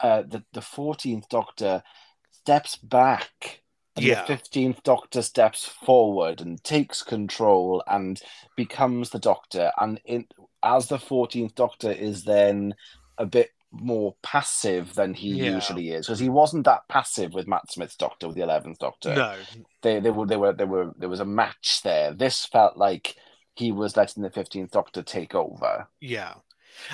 [0.00, 1.82] uh, the the fourteenth Doctor
[2.30, 3.62] steps back,
[3.96, 4.20] and Yeah.
[4.20, 8.22] the fifteenth Doctor steps forward and takes control and
[8.56, 9.72] becomes the Doctor.
[9.78, 10.26] And in,
[10.62, 12.74] as the fourteenth Doctor is then
[13.16, 15.54] a bit more passive than he Yeah.
[15.54, 19.14] usually is, because he wasn't that passive with Matt Smith's Doctor, with the eleventh Doctor.
[19.14, 19.36] no,
[19.82, 22.12] They they were they were they were there was a match there.
[22.14, 23.16] This felt like
[23.54, 25.88] he was letting the fifteenth Doctor take over.
[26.00, 26.34] Yeah.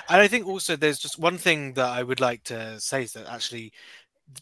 [0.08, 3.12] And I think also there's just one thing that I would like to say is
[3.12, 3.72] that actually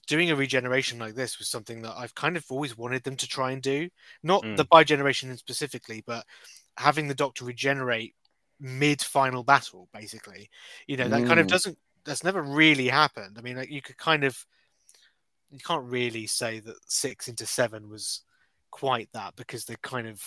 [0.06, 3.26] doing a regeneration like this was something that I've kind of always wanted them to
[3.26, 3.88] try and do.
[4.22, 4.56] Not Mm.
[4.56, 6.24] the bi-generation specifically, but
[6.76, 8.14] having the doctor regenerate
[8.60, 10.48] mid final battle, basically.
[10.86, 11.50] You know, that kind of Mm.
[11.50, 13.36] doesn't that's never really happened.
[13.38, 14.44] I mean, like you could kind of
[15.50, 18.22] you can't really say that six into seven was
[18.70, 20.20] quite that because they kind of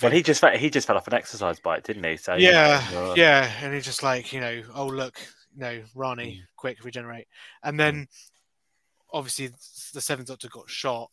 [0.00, 2.16] Well, he just fell, he just fell off an exercise bike, didn't he?
[2.16, 5.18] So you yeah, know, yeah, and it's just like you know, oh look,
[5.54, 6.40] you know, Rani, mm.
[6.56, 7.26] quick regenerate,
[7.62, 7.78] and mm.
[7.78, 8.08] then
[9.12, 9.48] obviously
[9.92, 11.10] the seventh Doctor got shot,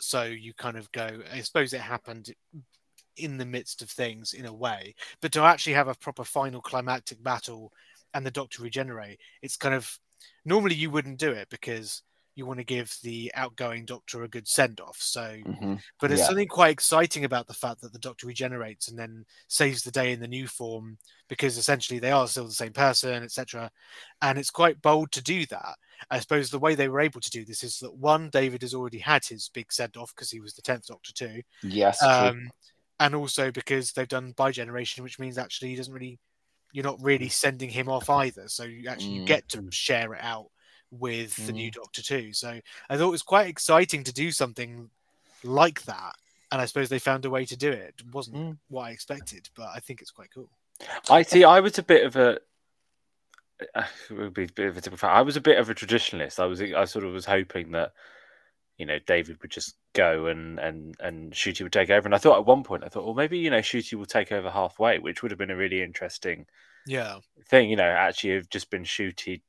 [0.00, 1.20] so you kind of go.
[1.32, 2.32] I suppose it happened
[3.18, 6.62] in the midst of things in a way, but to actually have a proper final
[6.62, 7.70] climactic battle
[8.14, 9.98] and the Doctor regenerate, it's kind of
[10.44, 12.02] normally you wouldn't do it because
[12.34, 14.96] you want to give the outgoing Doctor a good send off.
[14.98, 15.82] So Mhm.
[16.00, 16.26] but there's Yeah.
[16.26, 20.12] something quite exciting about the fact that the Doctor regenerates and then saves the day
[20.12, 20.98] in the new form
[21.28, 23.70] because essentially they are still the same person, etc.
[24.20, 25.76] And it's quite bold to do that.
[26.10, 28.74] I suppose the way they were able to do this is that one, David has
[28.74, 32.50] already had his big send off because he was the tenth Doctor too, Yes, um,
[33.00, 36.18] and also because they've done bi generation, which means actually he doesn't really,
[36.72, 38.48] you're not really sending him off either.
[38.48, 39.26] So you actually you Mm.
[39.26, 40.50] get to share it out
[40.90, 42.32] with the new Doctor too.
[42.32, 44.90] So I thought it was quite exciting to do something
[45.42, 46.14] like that,
[46.50, 47.94] and I suppose they found a way to do it.
[47.98, 48.58] It wasn't Mm.
[48.68, 50.50] what I expected, but I think it's quite cool.
[51.08, 51.44] I see.
[51.44, 52.40] I was a bit of a.
[53.74, 55.08] uh, It would be a bit of a typical.
[55.08, 56.38] I was a bit of a traditionalist.
[56.38, 56.60] I was.
[56.60, 57.92] I sort of was hoping that,
[58.78, 62.06] you know, David would just go and and and Ncuti would take over.
[62.06, 64.32] And I thought at one point, I thought, well, maybe you know, Ncuti will take
[64.32, 66.46] over halfway, which would have been a really interesting
[66.86, 67.70] Yeah, thing.
[67.70, 69.42] You know, actually have just been Ncuti,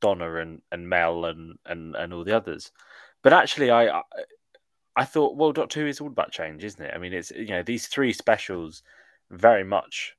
[0.00, 2.72] Donna, and and Mel, and and and all the others.
[3.22, 3.98] But actually, I.
[3.98, 4.02] I
[4.96, 6.92] I thought, well, Doctor Who is all about change, isn't it?
[6.94, 8.82] I mean, it's you know these three specials,
[9.30, 10.16] very much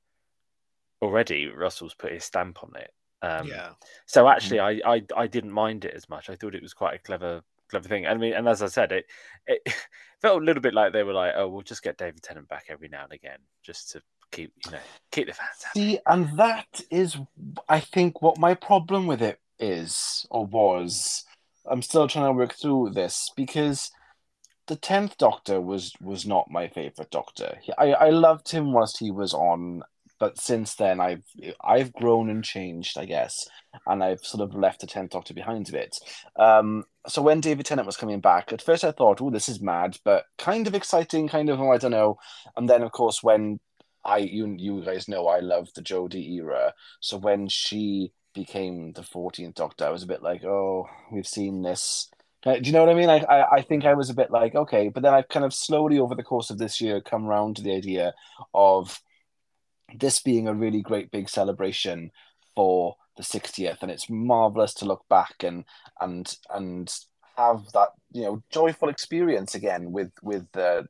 [1.00, 1.46] already.
[1.46, 2.92] Russell's put his stamp on it.
[3.22, 3.74] Um, yeah,
[4.06, 6.28] So actually, I, I I didn't mind it as much.
[6.30, 8.06] I thought it was quite a clever clever thing.
[8.06, 9.06] I mean, and as I said, it
[9.46, 9.62] it
[10.22, 12.66] felt a little bit like they were like, oh, we'll just get David Tennant back
[12.68, 14.78] every now and again, just to keep you know
[15.10, 15.80] keep the fans happy.
[15.80, 17.16] See, and that is,
[17.68, 21.24] I think, what my problem with it is or was.
[21.64, 23.92] I'm still trying to work through this because
[24.66, 27.58] the tenth Doctor was was not my favorite Doctor.
[27.78, 29.82] I I loved him whilst he was on,
[30.22, 31.24] but since then I've
[31.64, 33.48] I've grown and changed, I guess,
[33.88, 35.98] and I've sort of left the tenth Doctor behind a bit.
[36.36, 39.60] Um, so when David Tennant was coming back, at first I thought, "Oh, this is
[39.60, 42.18] mad," but kind of exciting, kind of oh, I don't know.
[42.56, 43.58] And then of course when
[44.04, 49.02] I you you guys know I love the Jodie era, so when she became the
[49.02, 52.08] fourteenth Doctor, I was a bit like, "Oh, we've seen this."
[52.44, 53.10] Do you know what I mean?
[53.10, 55.52] I, I I think I was a bit like, okay, but then I've kind of
[55.52, 58.14] slowly over the course of this year come around to the idea
[58.54, 59.00] of
[59.98, 62.10] this being a really great big celebration
[62.54, 65.64] for the 60th and it's marvelous to look back and
[66.00, 66.94] and and
[67.36, 70.86] have that you know joyful experience again with with the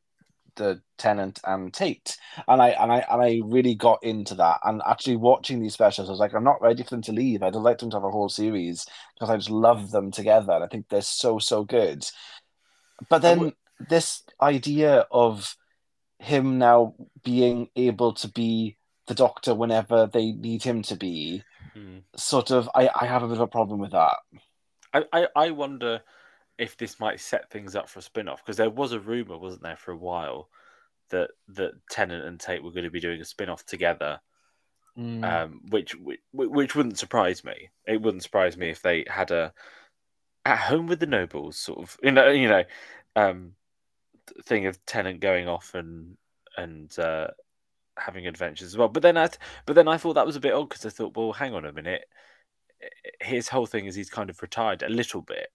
[0.57, 2.17] the Tennant and tate.
[2.47, 4.61] And i and i and i really got into that.
[4.65, 7.43] And actually watching these specials i was like i'm not ready for them to leave.
[7.43, 10.65] I'd like them to have a whole series because i just love them together and
[10.65, 12.05] i think they're so so good.
[13.09, 13.53] But then
[13.88, 15.57] this idea of
[16.19, 21.43] him now being able to be the doctor whenever they need him to be
[21.75, 21.99] Hmm.
[22.17, 24.17] sort of i i have a bit of a problem with that
[24.93, 26.03] I, I I wonder
[26.59, 29.38] if this might set things up for a spin off because there was a rumor,
[29.38, 30.49] wasn't there, for a while
[31.11, 34.21] that that Tennant and Tate were going to be doing a spin off together.
[34.99, 35.25] Mm.
[35.25, 37.71] um, which, which which wouldn't surprise me.
[37.87, 39.55] It wouldn't surprise me if they had a
[40.45, 42.65] at home with the nobles sort of you know you know
[43.17, 43.53] um,
[44.45, 46.19] thing of Tennant going off and
[46.59, 47.29] and uh,
[47.99, 48.89] having adventures as well.
[48.89, 49.29] But then I
[49.67, 51.65] but then I thought that was a bit odd because I thought, well, hang on
[51.65, 52.05] a minute.
[53.21, 55.49] His whole thing is he's kind of retired a little bit.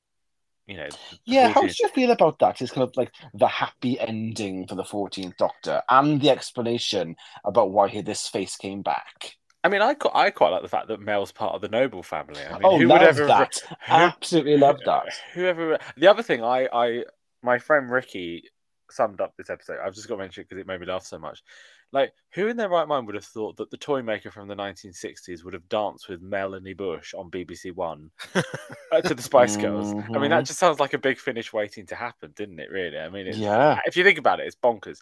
[0.66, 0.88] You know.
[1.26, 2.62] Yeah, how do you feel about that?
[2.62, 7.72] It's kind of like the happy ending for the 14th Doctor and the explanation about
[7.72, 9.38] why he, this face came back.
[9.64, 12.04] I mean, I quite, I quite like the fact that Mel's part of the noble
[12.04, 12.42] family.
[12.42, 13.56] I mean, oh, who would ever that.
[13.56, 15.06] who- Absolutely love that.
[15.34, 15.80] Whoever.
[15.96, 17.04] The other thing, I, I,
[17.42, 18.44] my friend Ricky
[18.92, 19.78] summed up this episode.
[19.84, 21.44] I've just got to mention it because it made me laugh so much.
[21.92, 24.56] Like, who in their right mind would have thought that the toy maker from the
[24.56, 29.94] 1960s would have danced with Melanie Bush on BBC One uh, to the Spice Girls?
[30.14, 32.70] I mean, that just sounds like a big finish waiting to happen, didn't it?
[32.70, 32.98] Really?
[32.98, 33.80] I mean, it's, Yeah.
[33.86, 35.00] if you think about it, it's bonkers.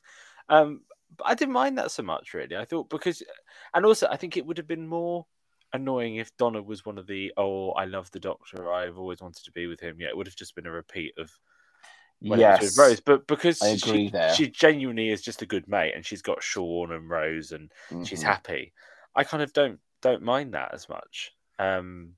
[0.48, 0.82] Um,
[1.18, 2.56] but I didn't mind that so much, really.
[2.56, 3.24] I thought because,
[3.74, 5.26] and also, I think it would have been more
[5.74, 9.44] annoying if Donna was one of the oh, I love the Doctor, I've always wanted
[9.46, 9.98] to be with him.
[10.00, 11.32] Yeah, it would have just been a repeat of
[12.30, 13.00] when it was with Rose.
[13.00, 14.34] But because I she, there.
[14.34, 17.72] she genuinely is just a good mate, and she's got Shaun and Rose, and
[18.04, 18.26] she's Mhm.
[18.26, 18.74] happy.
[19.16, 21.34] I kind of don't don't mind that as much.
[21.58, 22.16] Um,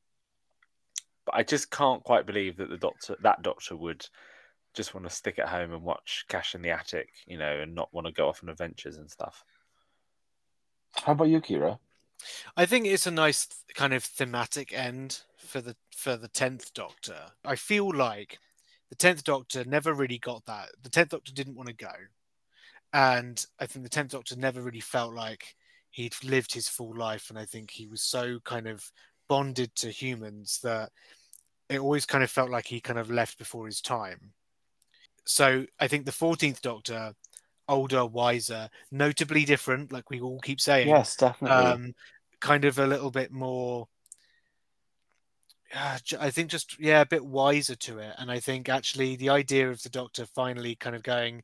[1.25, 4.07] but I just can't quite believe that the doctor that doctor would
[4.73, 7.73] just want to stick at home and watch Cash in the Attic, you know, and
[7.73, 9.43] not want to go off on adventures and stuff.
[10.93, 11.79] How about you, Keira?
[12.55, 17.31] I think it's a nice kind of thematic end for the for the tenth Doctor.
[17.45, 18.39] I feel like
[18.89, 20.69] the tenth Doctor never really got that.
[20.81, 21.91] The tenth Doctor didn't want to go,
[22.93, 25.55] and I think the tenth Doctor never really felt like
[25.91, 27.29] he'd lived his full life.
[27.29, 28.89] And I think he was so kind of
[29.27, 30.91] bonded to humans that
[31.69, 34.31] it always kind of felt like he kind of left before his time.
[35.25, 37.13] So I think the fourteenth Doctor,
[37.67, 41.65] older, wiser, notably different, like we all keep saying Yes, definitely.
[41.65, 41.93] um,
[42.39, 43.87] kind of a little bit more.
[45.75, 49.69] I think just yeah, a bit wiser to it, and I think actually the idea
[49.69, 51.43] of the Doctor finally kind of going,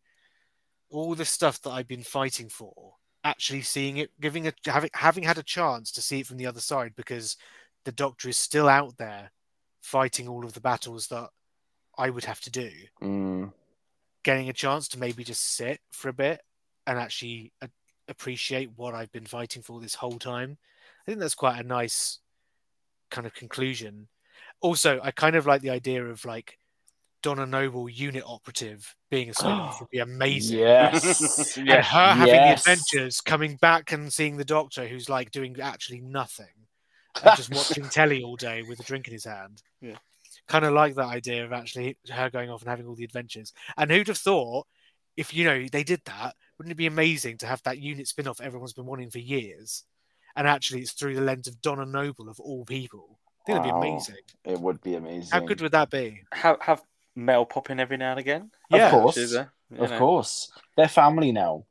[0.89, 5.23] all the stuff that I've been fighting for, actually seeing it, giving it, having having
[5.23, 7.35] had a chance to see it from the other side, because
[7.85, 9.31] the Doctor is still out there
[9.81, 11.29] fighting all of the battles that
[11.97, 12.69] I would have to do
[13.01, 13.51] Mm,
[14.23, 16.41] getting a chance to maybe just sit for a bit
[16.87, 17.69] and actually a-
[18.07, 20.57] appreciate what I've been fighting for this whole time.
[21.01, 22.19] I think that's quite a nice
[23.11, 24.07] kind of conclusion.
[24.63, 26.57] Also, I kind of like the idea of like
[27.21, 30.59] Donna Noble unit operative being a spin-off would be amazing.
[30.59, 31.57] yes.
[31.57, 35.55] And yeah, her having the adventures, coming back and seeing the doctor who's like doing
[35.61, 36.47] actually nothing
[37.23, 39.61] and just watching telly all day with a drink in his hand.
[39.81, 39.97] Yeah.
[40.47, 43.53] Kind of like that idea of actually her going off and having all the adventures.
[43.77, 44.65] And who'd have thought
[45.15, 48.41] if you know they did that, wouldn't it be amazing to have that unit spin-off
[48.41, 49.83] everyone's been wanting for years?
[50.35, 53.19] And actually it's through the lens of Donna Noble of all people.
[53.43, 54.15] I think that'd be amazing.
[54.45, 55.29] It would be amazing.
[55.31, 56.21] How good would that be?
[56.31, 56.81] have have
[57.15, 58.51] Mel pop in every now and again.
[58.71, 58.89] Of Yeah.
[58.91, 59.17] course.
[59.33, 59.97] A- Of know.
[59.99, 60.51] course.
[60.77, 61.65] They're family now.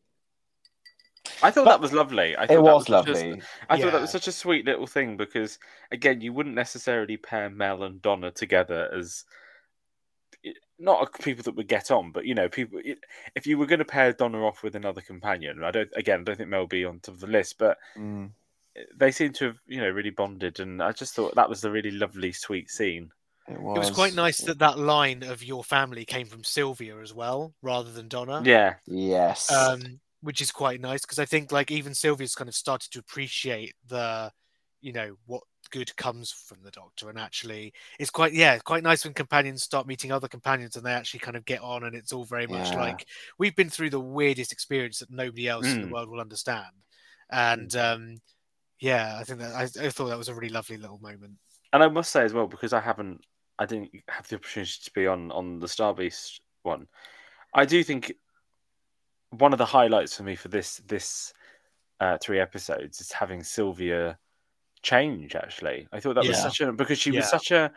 [1.43, 2.37] I thought But- that was lovely.
[2.37, 3.43] I thought It that was such a- lovely.
[3.71, 5.59] I thought that was such a sweet little thing because,
[5.91, 9.25] again, you wouldn't necessarily pair Mel and Donna together as
[10.79, 12.81] not people that would get on, but you know, people.
[13.37, 15.91] If you were going to pair Donna off with another companion, I don't.
[15.95, 18.31] Again, I don't think Mel would be on top of the list, but Mm,
[18.97, 21.71] they seem to have, you know, really bonded, and I just thought that was a
[21.71, 23.13] really lovely, sweet scene.
[23.49, 23.75] it was.
[23.75, 27.55] It was quite nice that that line of your family came from Sylvia as well,
[27.63, 28.49] rather than Donna.
[28.49, 29.49] Yeah, Yes.
[29.49, 33.01] um, which is quite nice because I think like even Sylvia's kind of started to
[33.01, 34.31] appreciate the,
[34.81, 39.05] you know, what good comes from the Doctor, and actually it's quite yeah, quite nice
[39.05, 42.13] when companions start meeting other companions and they actually kind of get on, and it's
[42.13, 42.77] all very much Yeah.
[42.77, 43.07] like
[43.39, 45.89] we've been through the weirdest experience that nobody else in Mm.
[45.89, 46.73] the world will understand,
[47.31, 48.17] and um,
[48.83, 51.35] yeah, I think that I, I thought that was a really lovely little moment.
[51.73, 53.25] and I must say as well because I haven't,
[53.59, 56.89] I didn't have the opportunity to be on on the Starbeast one.
[57.55, 58.13] I do think
[59.31, 61.33] one of the highlights for me for this this
[62.01, 64.19] uh, three episodes is having Sylvia
[64.83, 65.37] change.
[65.37, 67.71] Actually, I thought that was such a because she was such a.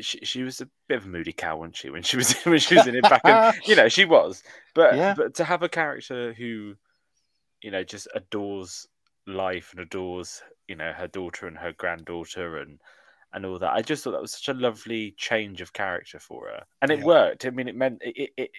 [0.00, 1.90] She, she was a bit of a moody cow, wasn't she?
[1.90, 4.42] When she was when she was in it back, in, you know, she was.
[4.74, 5.14] But Yeah.
[5.14, 6.74] but to have a character who,
[7.62, 8.88] you know, just adores
[9.26, 12.80] life and adores, you know, her daughter and her granddaughter and
[13.32, 13.72] and all that.
[13.74, 17.00] I just thought that was such a lovely change of character for her, and it
[17.00, 17.04] Yeah.
[17.04, 17.44] worked.
[17.46, 18.32] I mean, it meant it.
[18.36, 18.50] it,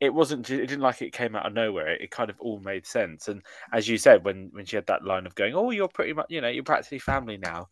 [0.00, 0.50] it wasn't.
[0.50, 1.90] It didn't like it came out of nowhere.
[1.90, 3.28] It, kind of all made sense.
[3.28, 6.12] And as you said, when when she had that line of going, "Oh, you're pretty
[6.12, 7.68] much, you know, you're practically family now,"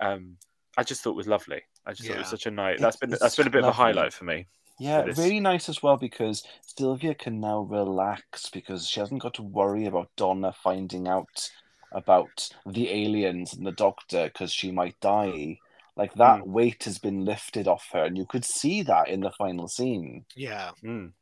[0.00, 0.36] um,
[0.76, 1.62] I just thought it was lovely.
[1.86, 2.74] I just thought it was such a night.
[2.74, 4.46] It's- That's been it's that's been a bit of a highlight for me.
[4.80, 5.18] Yeah, this.
[5.18, 9.84] really nice as well because Sylvia can now relax because she hasn't got to worry
[9.84, 11.50] about Donna finding out
[11.92, 15.58] about the aliens and the doctor because she might die.
[15.96, 19.30] Like that weight has been lifted off her, and you could see that in the
[19.32, 20.24] final scene.
[20.34, 21.12] Yeah, Mm.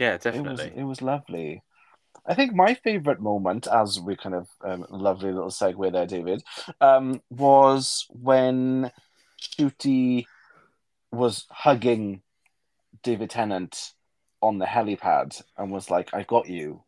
[0.00, 0.72] Yeah, It was definitely.
[0.74, 1.62] it was lovely.
[2.26, 6.42] I think my favorite moment, as we kind of um, lovely little segue there, David,
[6.80, 8.90] um, was when
[9.40, 10.26] Ncuti
[11.12, 12.22] was hugging
[13.02, 13.92] David Tennant
[14.40, 16.84] on the helipad and was like, "I got you."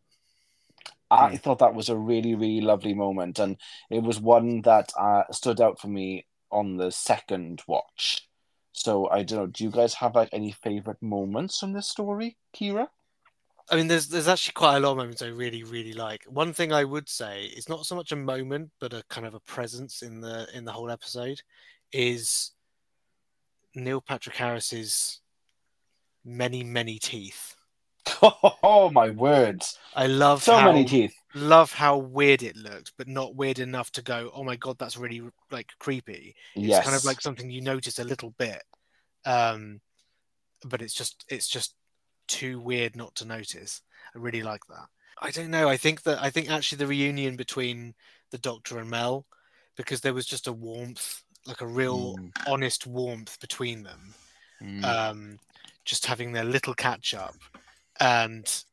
[1.11, 3.57] I thought that was a really, really lovely moment, and
[3.91, 8.29] it was one that uh, stood out for me on the second watch.
[8.73, 9.47] So I don't know.
[9.47, 12.89] Do you guys have like any favorite moments from this story, Keira?
[13.71, 16.25] I mean, there's there's actually quite a lot of moments I really really like.
[16.25, 19.35] One thing I would say is not so much a moment, but a kind of
[19.35, 21.43] a presence in the in the whole episode,
[21.93, 22.53] is
[23.75, 25.20] Neil Patrick Harris's
[26.25, 27.55] many many teeth.
[28.63, 29.79] Oh my words!
[29.95, 31.15] I love So how, many teeth.
[31.35, 34.97] Love how weird it looked, but not weird enough to go, oh my god, that's
[34.97, 36.35] really like creepy.
[36.57, 36.85] It's yes.
[36.85, 38.63] kind of like something you notice a little bit,
[39.25, 39.81] um,
[40.65, 41.75] but it's just it's just
[42.29, 43.83] too weird not to notice.
[44.15, 44.87] I really like that.
[45.23, 45.69] I don't know.
[45.69, 47.95] I think that I think actually the reunion between
[48.31, 49.27] the Doctor and Mel,
[49.77, 54.15] because there was just a warmth, like a real Mm, honest warmth between them.
[54.63, 54.85] mm.
[54.85, 55.39] Um,
[55.85, 57.35] just having their little catch up,
[58.01, 58.65] and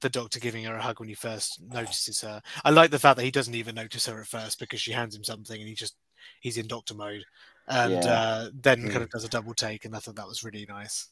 [0.00, 2.40] the Doctor giving her a hug when he first notices her.
[2.64, 5.14] I like the fact that he doesn't even notice her at first because she hands
[5.14, 5.96] him something and he just
[6.40, 7.24] he's in Doctor mode,
[7.68, 8.20] and Yeah.
[8.20, 8.90] uh, then Mm.
[8.90, 11.08] kind of does a double take, and I thought that was really nice.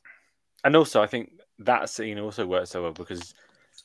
[0.65, 3.35] And also, I think that scene also worked so well because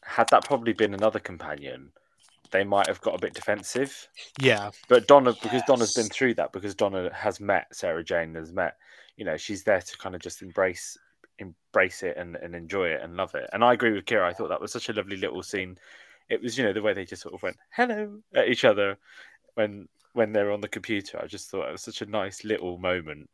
[0.03, 1.91] had that probably been another companion,
[2.51, 4.08] they might have got a bit defensive.
[4.39, 8.51] Yeah, But Donna, because Donna's been through that, because Donna has met Sarah Jane, has
[8.51, 8.78] met,
[9.18, 10.97] you know, she's there to kind of just embrace
[11.39, 13.49] embrace it and, and enjoy it and love it.
[13.53, 14.23] And I agree with Keira.
[14.23, 15.77] I thought that was such a lovely little scene.
[16.29, 18.97] It was, you know, the way they just sort of went hello at each other
[19.55, 21.19] when when they're on the computer.
[21.21, 23.29] I just thought it was such a nice little moment.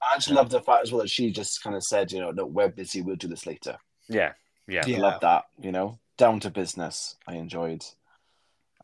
[0.00, 2.30] I just love the fact as well that she just kind of said, you know,
[2.30, 3.02] no, we're busy.
[3.02, 3.78] We'll do this later.
[4.08, 4.32] Yeah,
[4.68, 4.82] yeah.
[4.86, 5.44] I love that.
[5.60, 7.16] You know, down to business.
[7.26, 7.84] I enjoyed.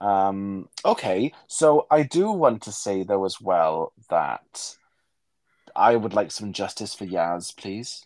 [0.01, 4.77] Um, okay, so I do want to say though as well that
[5.77, 8.05] I would like some justice for Yaz, please.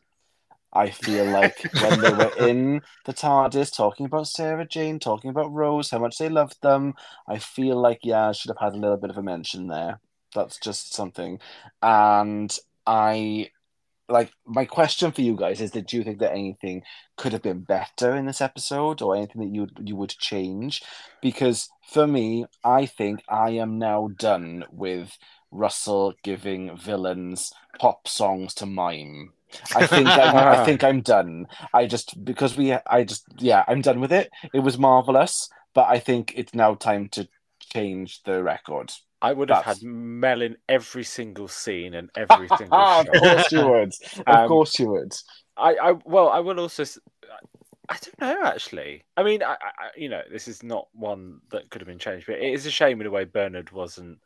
[0.77, 5.53] I feel like when they were in the TARDIS talking about Sarah Jane, talking about
[5.53, 6.95] Rose, how much they loved them,
[7.27, 10.01] I feel like Yaz should have had a little bit of a mention there.
[10.35, 11.41] That's just something.
[11.83, 12.57] And
[12.87, 13.51] I
[14.09, 16.83] like my question for you guys is that do you think that anything
[17.17, 20.83] could have been better in this episode or anything that you you would change
[21.21, 25.19] because for me i think i am now done with
[25.51, 29.33] russell giving villains pop songs to mime
[29.75, 31.47] i think I'm, i think i'm done.
[31.73, 34.31] I just because we i just yeah i'm done with it.
[34.53, 37.29] It was marvelous but i think it's now time to
[37.61, 38.93] change the record.
[39.23, 43.51] I would have That's- had Mel in every single scene and every single of course
[43.53, 43.93] you would.
[44.19, 45.13] Of Um, course you would.
[45.57, 46.85] I, I well, I will also.
[47.89, 49.05] I don't know actually.
[49.17, 52.27] I mean, I, I, you know, this is not one that could have been changed,
[52.27, 54.19] but it is a shame in a way Bernard wasn't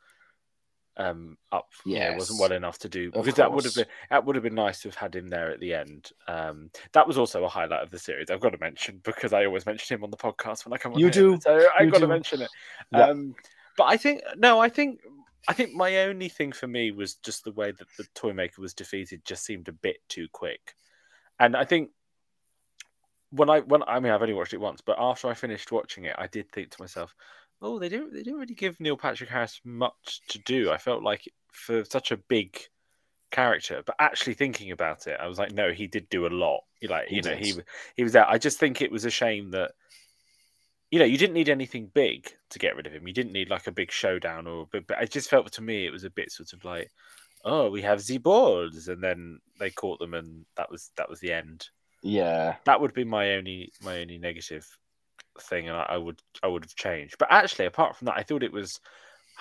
[1.01, 1.69] um up.
[1.87, 4.55] Yeah, wasn't well enough to do because that would have been that would have been
[4.55, 6.11] nice to have had him there at the end.
[6.29, 8.31] Um, that was also a highlight of the series.
[8.31, 10.93] I've got to mention because I always mention him on the podcast when I come
[10.93, 10.99] on.
[10.99, 11.39] You here, do.
[11.41, 12.51] so I got to mention it.
[12.93, 13.07] Yeah.
[13.07, 13.35] Um,
[13.77, 15.01] but I think no, I think
[15.49, 18.61] I think my only thing for me was just the way that the toy maker
[18.61, 20.75] was defeated just seemed a bit too quick,
[21.39, 21.91] and I think
[23.31, 26.05] when I when I mean I've only watched it once, but after I finished watching
[26.05, 27.15] it, I did think to myself,
[27.63, 30.71] oh, they didn't they didn't really give Neil Patrick Harris much to do.
[30.71, 32.59] I felt like for such a big
[33.31, 36.63] character, but actually thinking about it, I was like, no, he did do a lot.
[36.83, 37.39] Like He you know, did.
[37.39, 37.55] he
[37.97, 38.29] he was there.
[38.29, 39.73] I just think it was a shame that
[40.91, 43.07] you know you didn't need anything big to get rid of him.
[43.07, 45.87] You didn't need like a big showdown or but, but I just felt to me
[45.87, 46.91] it was a bit sort of like,
[47.45, 51.21] oh, we have the balls, and then they caught them, and that was that was
[51.21, 51.69] the end
[52.03, 54.67] yeah that would be my only my only negative
[55.43, 57.17] thing and I, I would I would have changed.
[57.19, 58.81] But actually apart from that I thought it was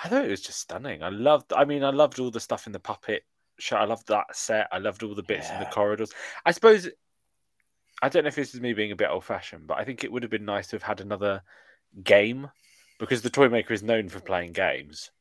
[0.04, 1.04] I thought it was just stunning.
[1.04, 3.24] I loved I mean I loved all the stuff in the puppet
[3.60, 3.78] show.
[3.78, 4.68] I loved that set.
[4.72, 6.12] I loved all the bits in the corridors.
[6.46, 6.90] I suppose
[8.02, 10.04] I don't know if this is me being a bit old fashioned, but I think
[10.04, 11.44] it would have been nice to have had another
[12.04, 12.50] game
[12.98, 15.12] because the toy maker is known for playing games.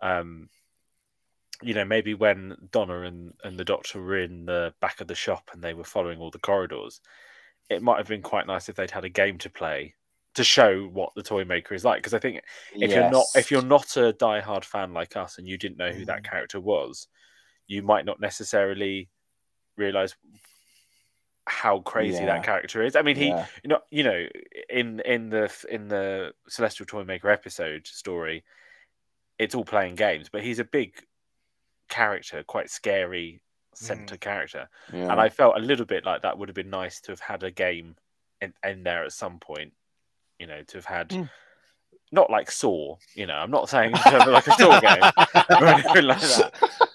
[0.00, 0.48] Um
[1.62, 5.14] you know, maybe when Donna and, and the doctor were in the back of the
[5.14, 7.02] shop and they were following all the corridors,
[7.68, 9.94] it might have been quite nice if they'd had a game to play
[10.34, 11.98] to show what the toy maker is like.
[11.98, 12.42] Because I think
[12.74, 15.90] if you're not if you're not a diehard fan like us and you didn't know
[15.90, 16.30] who that mm.
[16.30, 17.08] character was,
[17.66, 19.08] you might not necessarily
[19.76, 20.14] realize
[21.46, 22.26] how crazy Yeah.
[22.26, 22.94] that character is.
[22.94, 23.46] I mean, he yeah.
[23.64, 24.26] you know you know
[24.68, 28.44] in in the in the celestial toy maker episode story
[29.40, 30.94] it's all playing games but he's a big
[31.88, 33.40] character quite scary
[33.74, 34.20] center mm.
[34.20, 35.10] character yeah.
[35.10, 37.42] and i felt a little bit like that would have been nice to have had
[37.42, 37.96] a game
[38.40, 39.72] in, in there at some point
[40.40, 41.30] you know to have had Mm.
[42.10, 45.12] not like saw you know i'm not saying like a saw game
[45.60, 46.52] or anything like that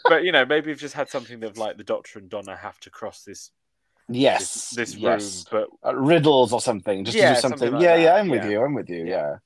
[0.10, 2.80] but you know maybe we've just had something of like the doctor and donna have
[2.82, 3.52] to cross this
[4.08, 5.46] Yes, this, this yes.
[5.52, 7.58] room, but Uh, riddles or something, just to do something.
[7.58, 8.50] something like yeah, that, yeah, I'm with yeah.
[8.52, 8.64] you.
[8.64, 9.04] I'm with you.
[9.04, 9.38] Yeah.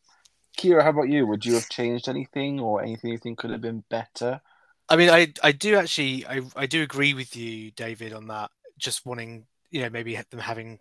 [0.58, 1.26] Keira, how about you?
[1.28, 4.42] Would you have changed anything or anything you think could have been better?
[4.90, 8.52] I mean, I I do actually I I do agree with you, David, on that.
[8.78, 10.80] Just wanting you know maybe them having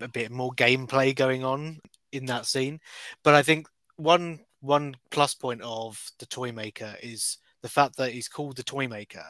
[0.00, 1.80] a bit more gameplay going on
[2.12, 2.80] in that scene,
[3.22, 8.12] but I think one one plus point of the toy maker is the fact that
[8.12, 9.24] he's called the toy maker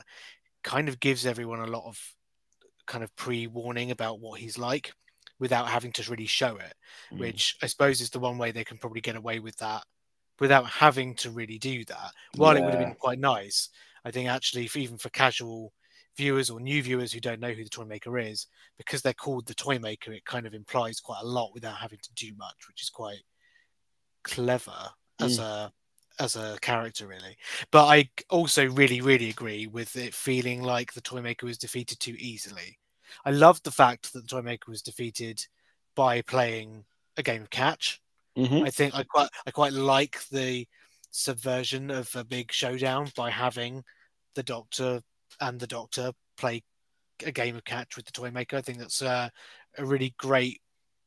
[0.62, 1.99] kind of gives everyone a lot of
[2.87, 4.93] kind of pre-warning about what he's like
[5.39, 6.74] without having to really show it
[7.12, 7.20] Mm.
[7.20, 9.85] which i suppose is the one way they can probably get away with that
[10.41, 12.12] without having to really do that.
[12.37, 13.68] While it would have been quite nice
[14.05, 15.72] i think actually even for casual
[16.19, 18.47] viewers or new viewers who don't know who the toy maker is
[18.77, 22.01] because they're called the toy maker it kind of implies quite a lot without having
[22.03, 23.23] to do much which is quite
[24.25, 24.91] clever
[25.21, 25.73] as a
[26.21, 27.37] as a character really.
[27.71, 32.01] But i also really really agree with it feeling like the toy maker was defeated
[32.01, 32.79] too easily.
[33.25, 35.47] I loved the fact that the toy maker was defeated
[35.95, 36.85] by playing
[37.16, 38.01] a game of catch.
[38.37, 38.66] Mhm.
[38.66, 40.66] i think i quite i quite like the
[41.11, 43.83] subversion of a big showdown by having
[44.35, 45.03] the doctor
[45.41, 46.62] and the doctor play
[47.24, 49.31] a game of catch with the toy maker i think that's a,
[49.76, 50.61] a really great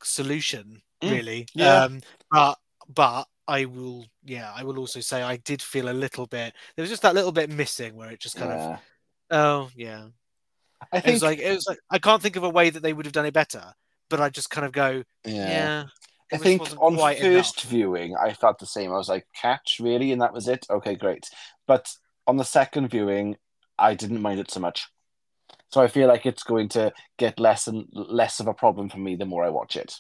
[0.04, 1.84] solution Mm, really yeah.
[1.84, 2.00] um
[2.30, 2.58] but
[2.88, 6.54] but I will, yeah, I will also say I did feel a little bit.
[6.76, 8.80] There was just that little bit missing where it just kind of,
[9.30, 10.06] oh yeah,
[10.92, 11.14] I it think.
[11.16, 13.14] was like it was like I can't think of a way that they would have
[13.14, 13.74] done it better.
[14.10, 15.86] But I just kind of go, yeah.
[16.32, 17.64] I think on first enough.
[17.64, 18.92] viewing, I felt the same.
[18.92, 20.12] I was like, catch, really?
[20.14, 20.66] And that was it?
[20.70, 21.26] Okay, great.
[21.68, 21.94] But
[22.28, 23.36] on the second viewing,
[23.82, 24.88] I didn't mind it so much.
[25.70, 28.98] So I feel like it's going to get less and less of a problem for
[28.98, 29.96] me the more I watch it.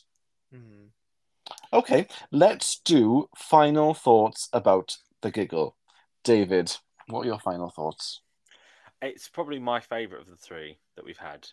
[0.54, 0.88] Hmm.
[1.74, 5.76] Okay, let's do final thoughts about the giggle.
[6.24, 6.76] David,
[7.08, 8.22] what are your final thoughts?
[9.02, 11.48] it's probably my favorite of the three that we've had.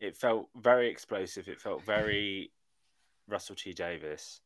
[0.00, 1.48] It felt very explosive.
[1.48, 2.50] It felt very
[3.28, 4.40] Russell T Davies.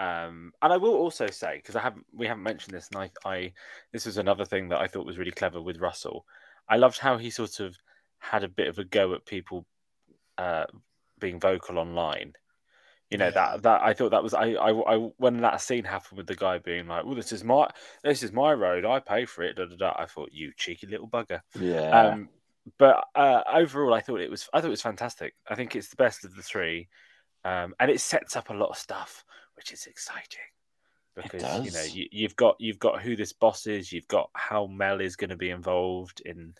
[0.00, 3.28] Um, and I will also say because I haven't we haven't mentioned this, and I,
[3.28, 3.52] I
[3.92, 6.24] this was another thing that I thought was really clever with Russell.
[6.68, 7.76] I loved how he sort of
[8.18, 9.66] had a bit of a go at people
[10.36, 10.66] uh,
[11.18, 12.34] being vocal online.
[13.10, 13.30] You know Yeah.
[13.30, 16.34] that that I thought that was I, I I when that scene happened with the
[16.36, 17.68] guy being like, "Well, this is my
[18.02, 18.84] this is my road.
[18.84, 19.94] I pay for it." Da, da, da.
[19.96, 22.12] I thought, "You cheeky little bugger." Yeah.
[22.12, 22.28] Um,
[22.78, 25.34] but uh, overall, I thought it was I thought it was fantastic.
[25.48, 26.88] I think it's the best of the three,
[27.44, 29.24] um, and it sets up a lot of stuff,
[29.56, 30.40] which is exciting
[31.22, 34.66] because you know you, you've got you've got who this boss is, you've got how
[34.66, 36.54] Mel is going to be involved in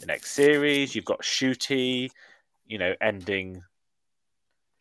[0.00, 2.10] the next series, you've got Ncuti,
[2.66, 3.62] you know, ending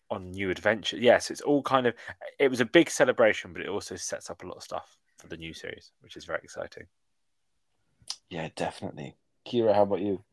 [0.10, 0.98] on new adventure.
[0.98, 1.94] Yes, it's all kind of
[2.40, 5.28] it was a big celebration, but it also sets up a lot of stuff for
[5.28, 6.86] the new series, which is very exciting.
[8.30, 9.16] yeah, definitely.
[9.48, 10.24] Keira, how about you?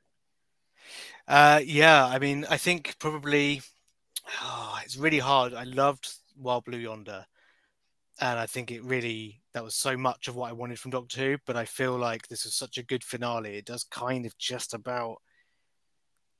[1.26, 3.62] Uh, yeah, I mean, I think probably
[4.42, 5.54] oh, it's really hard.
[5.54, 7.26] I loved Wild Blue Yonder,
[8.20, 11.20] and I think it really that was so much of what I wanted from Doctor
[11.20, 11.38] Who.
[11.46, 13.56] But I feel like this was such a good finale.
[13.56, 15.16] It does kind of just about,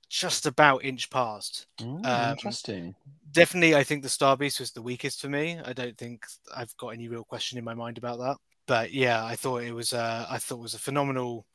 [0.09, 1.67] just about inch past.
[1.81, 2.95] Mm, Um, interesting.
[3.33, 5.61] Definitely, I think the Star Beast was the weakest for me.
[5.65, 6.25] I don't think
[6.55, 8.37] I've got any real question in my mind about that.
[8.67, 11.47] But yeah, I thought it was a, I thought it was a phenomenal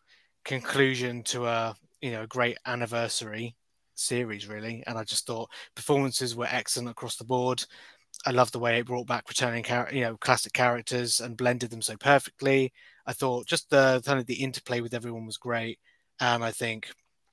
[0.45, 3.55] conclusion to a you know a great anniversary
[3.95, 7.63] series really and i just thought performances were excellent across the board
[8.25, 11.69] i love the way it brought back returning char- you know classic characters and blended
[11.69, 12.71] them so perfectly
[13.05, 15.79] i thought just the kind of the interplay with everyone was great
[16.19, 16.89] and i think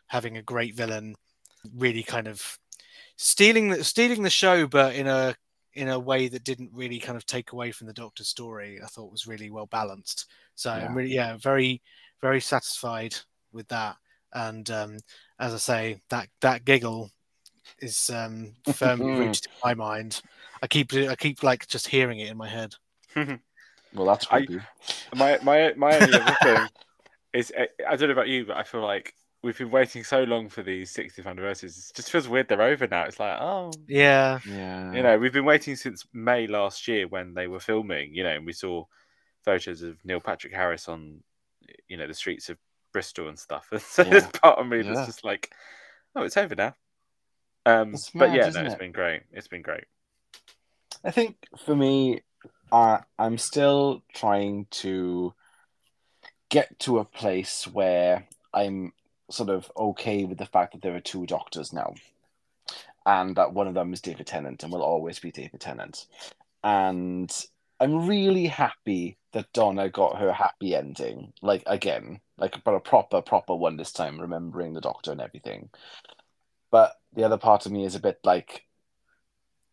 [0.06, 1.14] having a great villain
[1.76, 2.58] really kind of
[3.16, 5.34] stealing the stealing the show but in a
[5.74, 8.86] in a way that didn't really kind of take away from the doctor's story i
[8.86, 10.86] thought was really well balanced so Yeah.
[10.86, 11.80] i'm really yeah very
[12.20, 13.14] very satisfied
[13.52, 13.96] with that
[14.34, 14.98] and um,
[15.38, 17.10] as I say, that that giggle
[17.80, 20.22] is um, firmly rooted in my mind.
[20.62, 22.74] I keep I keep like just hearing it in my head.
[23.94, 24.46] Well, that's I-
[25.14, 26.66] my my my only other thing
[27.34, 30.22] is I I don't know about you, but I feel like we've been waiting so
[30.22, 31.90] long for these 60th anniversaries.
[31.90, 33.02] It just feels weird they're over now.
[33.02, 34.92] It's like, oh, Yeah, Yeah.
[34.94, 38.14] you know, we've been waiting since May last year when they were filming.
[38.14, 38.84] You know, and we saw
[39.44, 41.22] photos of Neil Patrick Harris on,
[41.88, 42.56] you know, the streets of
[42.94, 43.68] Bristol and stuff.
[43.72, 44.10] And so Yeah.
[44.10, 44.94] there's part of me Yeah.
[44.94, 45.52] that's just like,
[46.16, 46.74] oh, it's over now.
[47.66, 48.80] Um, It's but yeah, isn't no, it's it?
[48.80, 49.24] been great.
[49.32, 49.84] It's been great.
[51.04, 52.22] I think for me,
[52.70, 55.34] uh, I'm still trying to
[56.48, 58.92] get to a place where I'm
[59.30, 61.94] sort of okay with the fact that there are two doctors now,
[63.04, 66.06] and that one of them is David Tennant and will always be David Tennant.
[66.62, 67.34] And
[67.80, 73.22] I'm really happy that Donna got her happy ending, like again, like but a proper,
[73.22, 75.70] proper one this time, remembering the doctor and everything.
[76.70, 78.66] But the other part of me is a bit like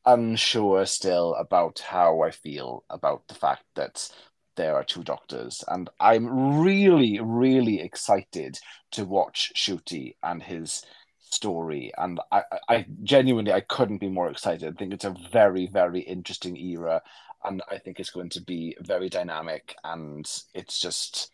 [0.06, 4.10] unsure still about how I feel about the fact that
[4.56, 8.60] there are two doctors, and I'm really, really excited
[8.92, 10.84] to watch Ncuti and his
[11.20, 11.92] story.
[11.98, 14.68] And I, I- genuinely, I couldn't be more excited.
[14.74, 17.02] I think it's a very, very interesting era,
[17.44, 19.76] and I think it's going to be very dynamic.
[19.84, 21.32] And it's just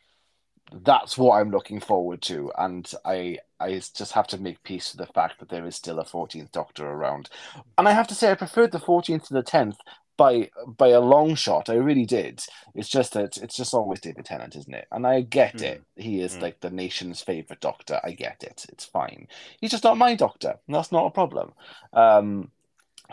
[0.71, 2.51] that's what I'm looking forward to.
[2.57, 5.99] And I, I just have to make peace with the fact that there is still
[5.99, 7.29] a 14th Doctor around.
[7.77, 9.77] And I have to say, I preferred the 14th to the 10th
[10.17, 11.69] by by a long shot.
[11.69, 12.41] I really did.
[12.73, 14.87] It's just that it's just always David Tennant, isn't it?
[14.91, 15.63] And I get Mm.
[15.63, 15.83] it.
[15.95, 16.41] He is Mm.
[16.41, 17.99] like the nation's favorite Doctor.
[18.03, 18.65] I get it.
[18.69, 19.27] It's fine.
[19.59, 20.55] He's just not my Doctor.
[20.67, 21.53] That's not a problem.
[21.93, 22.51] Um,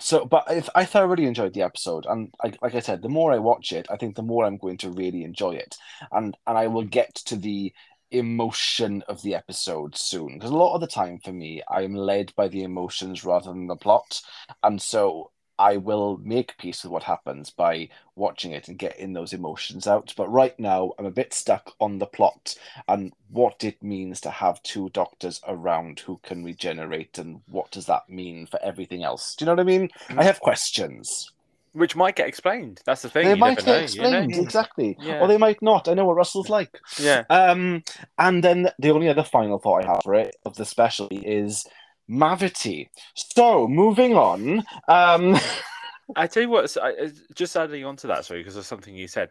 [0.00, 3.32] so, but if I thoroughly enjoyed the episode, and I, like I said, the more
[3.32, 5.76] I watch it, I think the more I'm going to really enjoy it,
[6.12, 7.72] and and I will get to the
[8.10, 11.94] emotion of the episode soon because a lot of the time for me, I am
[11.94, 14.22] led by the emotions rather than the plot,
[14.62, 19.32] and so I will make peace with what happens by watching it and getting those
[19.32, 20.12] emotions out.
[20.16, 22.56] But right now, I'm a bit stuck on the plot
[22.88, 27.86] and what it means to have two doctors around who can regenerate and what does
[27.86, 29.34] that mean for everything else.
[29.34, 29.90] Do you know what I mean?
[30.10, 31.30] I have questions.
[31.74, 32.82] Which might get explained.
[32.84, 33.24] That's the thing.
[33.24, 33.84] They you might get know, you know?
[33.84, 34.96] explained, exactly.
[35.00, 35.20] Yeah.
[35.20, 35.88] Or they might not.
[35.88, 36.78] I know what Russell's like.
[36.98, 37.24] Yeah.
[37.30, 37.82] Um,
[38.18, 41.66] and then the only other final thought I have for it of the specialty is
[42.10, 42.88] Mavity.
[43.14, 44.64] So moving on.
[44.88, 45.38] Um,
[46.16, 46.90] I tell you what, uh,
[47.34, 49.30] just adding on to that, sorry, because of something you said.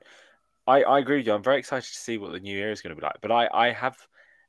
[0.68, 1.34] I, I agree with you.
[1.34, 3.18] I'm very excited to see what the new year is going to be like.
[3.22, 3.98] But I, I have,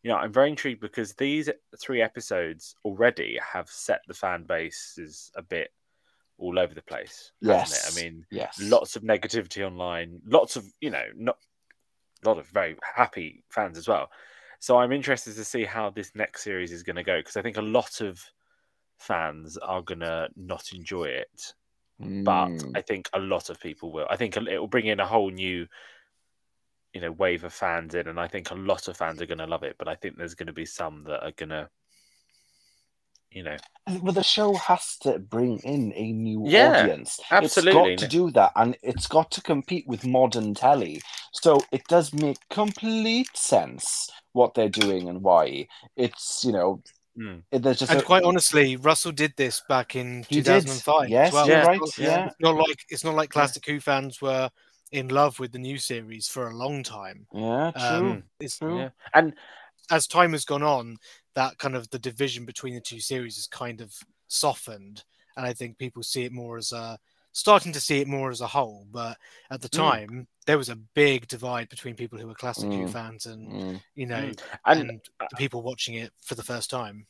[0.03, 1.49] you know, I'm very intrigued because these
[1.81, 5.71] three episodes already have set the fan bases a bit
[6.39, 7.33] all over the place.
[7.41, 7.97] Yes.
[7.97, 8.61] I mean, yes.
[8.61, 11.37] lots of negativity online, lots of, you know, not
[12.25, 14.11] a lot of very happy fans as well.
[14.63, 17.43] So I'm interested to see how this next series is going to go because I
[17.43, 18.25] think a lot of
[18.99, 21.55] fans are going to not enjoy it
[21.99, 22.77] but Mm.
[22.77, 24.07] I think a lot of people will.
[24.11, 25.67] I think it will bring in a whole new,
[26.93, 29.39] you know, wave of fans in, and I think a lot of fans are going
[29.39, 29.77] to love it.
[29.79, 31.69] But I think there's going to be some that are going to,
[33.33, 33.57] you know,
[34.01, 37.21] Well, the show has to bring in a new Yeah, audience.
[37.31, 37.95] absolutely.
[37.95, 41.03] It's got to do that, and it's got to compete with modern telly.
[41.33, 45.67] So it does make complete sense what they're doing and why.
[45.97, 46.83] It's you know,
[47.19, 47.43] Mm.
[47.51, 50.63] there's just And a- quite honestly, Russell did this back in he did.
[50.67, 51.11] 2005.
[51.11, 51.47] Yes, well.
[51.49, 51.67] Yeah.
[51.67, 51.81] right.
[51.83, 54.49] It's Yeah, It's not like it's not like Classic Who fans were
[54.93, 57.27] in love with the new series for a long time.
[57.35, 58.11] yeah, true.
[58.13, 58.79] Um, it's true.
[58.79, 58.91] yeah.
[59.15, 59.35] And
[59.91, 60.97] as time has gone on,
[61.35, 63.95] that kind of the division between the two series is kind of
[64.29, 65.05] softened,
[65.37, 66.99] and I think people see it more as a
[67.33, 68.87] starting to see it more as a whole.
[68.91, 69.17] But
[69.51, 69.79] at the Mm.
[69.79, 72.93] time, there was a big divide between people who were Classic Who Mm.
[72.93, 73.83] fans and Mm.
[73.95, 74.59] you know Mm.
[74.67, 77.07] and, and the people watching it for the first time.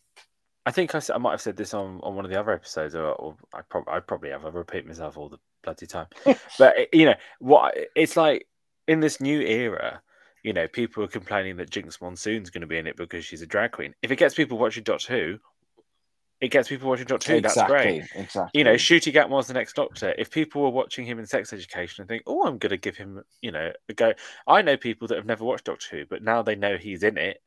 [0.64, 3.06] I think I might have said this on, on one of the other episodes, or,
[3.14, 4.46] or I probably I probably have.
[4.46, 6.06] I repeat myself all the bloody time.
[6.58, 7.76] but you know what?
[7.96, 8.46] It's like
[8.86, 10.00] in this new era.
[10.42, 13.42] You know, people are complaining that Jinkx Monsoon's going to be in it because she's
[13.42, 13.94] a drag queen.
[14.02, 15.38] If it gets people watching Doctor Who,
[16.40, 17.40] it gets people watching Doctor Who.
[17.40, 17.98] That's great.
[17.98, 18.22] Exactly.
[18.22, 18.58] Exactly.
[18.58, 20.12] you know, Ncuti Gatwa's the next Doctor.
[20.18, 22.96] If people were watching him in Sex Education and think, "Oh, I'm going to give
[22.96, 24.12] him," you know, a go.
[24.48, 27.16] I know people that have never watched Doctor Who, but now they know he's in
[27.16, 27.40] it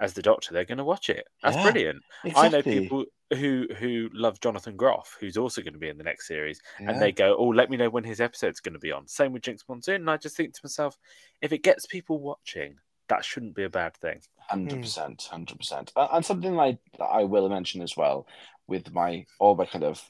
[0.00, 0.54] as the Doctor.
[0.54, 1.28] They're going to watch it.
[1.42, 2.02] That's Yeah, brilliant.
[2.34, 6.04] I know people who who love Jonathan Groff, who's also going to be in the
[6.04, 6.90] next series, Yeah.
[6.90, 9.32] and they go, "Oh, let me know when his episode's going to be on." Same
[9.32, 10.98] with Jinkx Monsoon, and I just think to myself,
[11.40, 12.76] if it gets people watching,
[13.08, 14.20] that shouldn't be a bad thing.
[14.48, 18.26] Hundred percent, hundred percent, and something I I will mention as well
[18.66, 20.02] with my all my kind of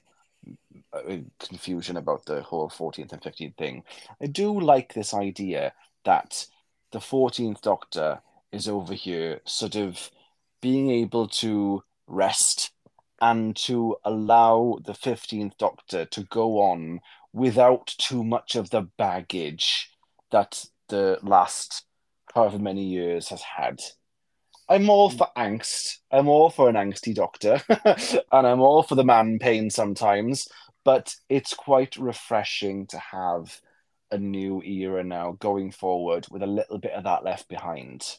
[0.93, 3.85] uh, confusion about the whole fourteenth and fifteenth thing.
[4.23, 5.73] I do like this idea
[6.05, 6.47] that
[6.93, 10.11] the fourteenth Doctor is over here, sort of
[10.61, 12.73] being able to rest
[13.21, 17.01] and to allow the fifteenth Doctor to go on
[17.33, 19.91] without too much of the baggage
[20.31, 21.85] that the last
[22.35, 23.81] however many years has had.
[24.69, 25.19] I'm all mm.
[25.19, 25.97] for angst.
[26.11, 27.61] I'm all for an angsty doctor,
[28.33, 30.47] and I'm all for the man pain sometimes.
[30.85, 33.61] But it's quite refreshing to have
[34.11, 38.17] a new era now going forward with a little bit of that left behind.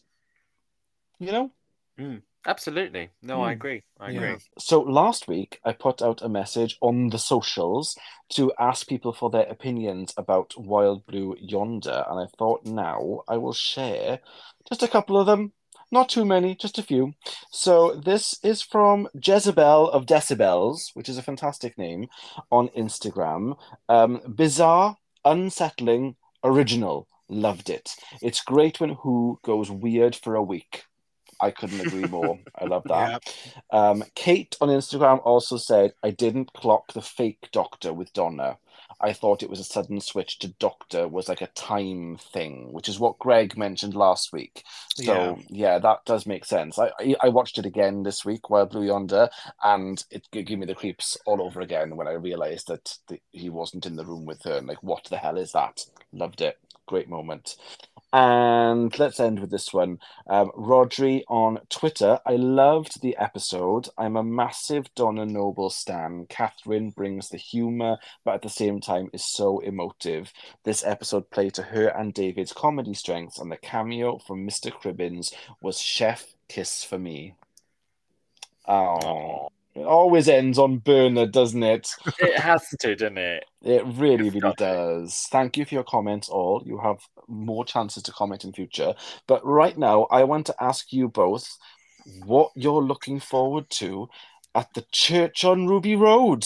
[1.19, 1.51] You know?
[1.99, 2.21] Mm.
[2.45, 3.09] Absolutely.
[3.21, 3.53] No, I Hmm.
[3.53, 3.83] agree.
[3.99, 4.33] I Yeah.
[4.33, 4.45] agree.
[4.57, 7.95] So last week, I put out a message on the socials
[8.29, 13.37] to ask people for their opinions about Wild Blue Yonder, and I thought now I
[13.37, 14.21] will share
[14.67, 15.53] just a couple of them.
[15.93, 17.13] Not too many, just a few.
[17.51, 22.07] So this is from Jezebel of Decibels, which is a fantastic name,
[22.49, 23.57] on Instagram.
[23.89, 27.07] Um, bizarre, unsettling, original.
[27.27, 27.91] Loved it.
[28.21, 30.85] It's great when Who goes weird for a week.
[31.41, 32.39] I couldn't agree more.
[32.59, 33.15] I love that.
[33.71, 38.57] Um, Kate on Instagram also said, I didn't clock the fake doctor with Donna.
[39.01, 42.89] I thought it was a sudden switch to doctor was like a time thing, which
[42.89, 44.63] is what Greg mentioned last week.
[44.93, 46.79] So yeah, that does make sense.
[46.79, 49.29] I, I I watched it again this week Wild Blue Yonder,
[49.63, 53.49] and it gave me the creeps all over again when I realised that the, he
[53.49, 54.57] wasn't in the room with her.
[54.57, 55.85] And like, what the hell is that?
[56.13, 56.57] Loved it.
[56.87, 57.55] Great moment.
[58.13, 59.99] And let's end with this one.
[60.27, 62.19] Um, Rodri on Twitter.
[62.25, 63.87] I loved the episode.
[63.97, 66.25] I'm a massive Donna Noble stan.
[66.27, 70.33] Catherine brings the humour, but at the same time is so emotive.
[70.65, 74.71] This episode played to her and David's comedy strengths, and the cameo from Mr.
[74.71, 77.35] Cribbins was chef kiss for me.
[78.67, 81.89] Oh, it always ends on Bernard, doesn't it?
[82.19, 83.45] It has to, doesn't it?
[83.63, 85.27] It really, You've really does.
[85.31, 86.61] Thank you for your comments, all.
[86.65, 88.93] You have more chances to comment in future.
[89.27, 91.57] But right now, I want to ask you both
[92.25, 94.09] what you're looking forward to
[94.55, 96.45] at the church on Ruby Road.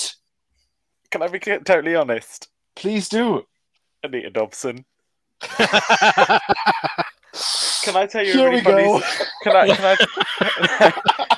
[1.12, 2.50] Can I be totally honest?
[2.76, 3.46] Please do.
[4.04, 4.86] Anita Dobson.
[7.84, 8.84] Can I tell you Here a really we funny?
[8.84, 9.02] go.
[9.44, 9.76] Can I?
[9.76, 9.98] Can
[10.80, 11.28] I?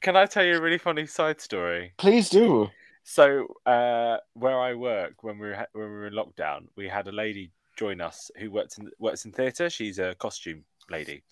[0.00, 1.92] can I tell you a really funny side story?
[1.98, 2.70] Please do.
[3.02, 7.08] So, uh, where I work, when we were when we were in lockdown, we had
[7.08, 9.70] a lady join us who works in works in theatre.
[9.70, 11.22] She's a costume lady,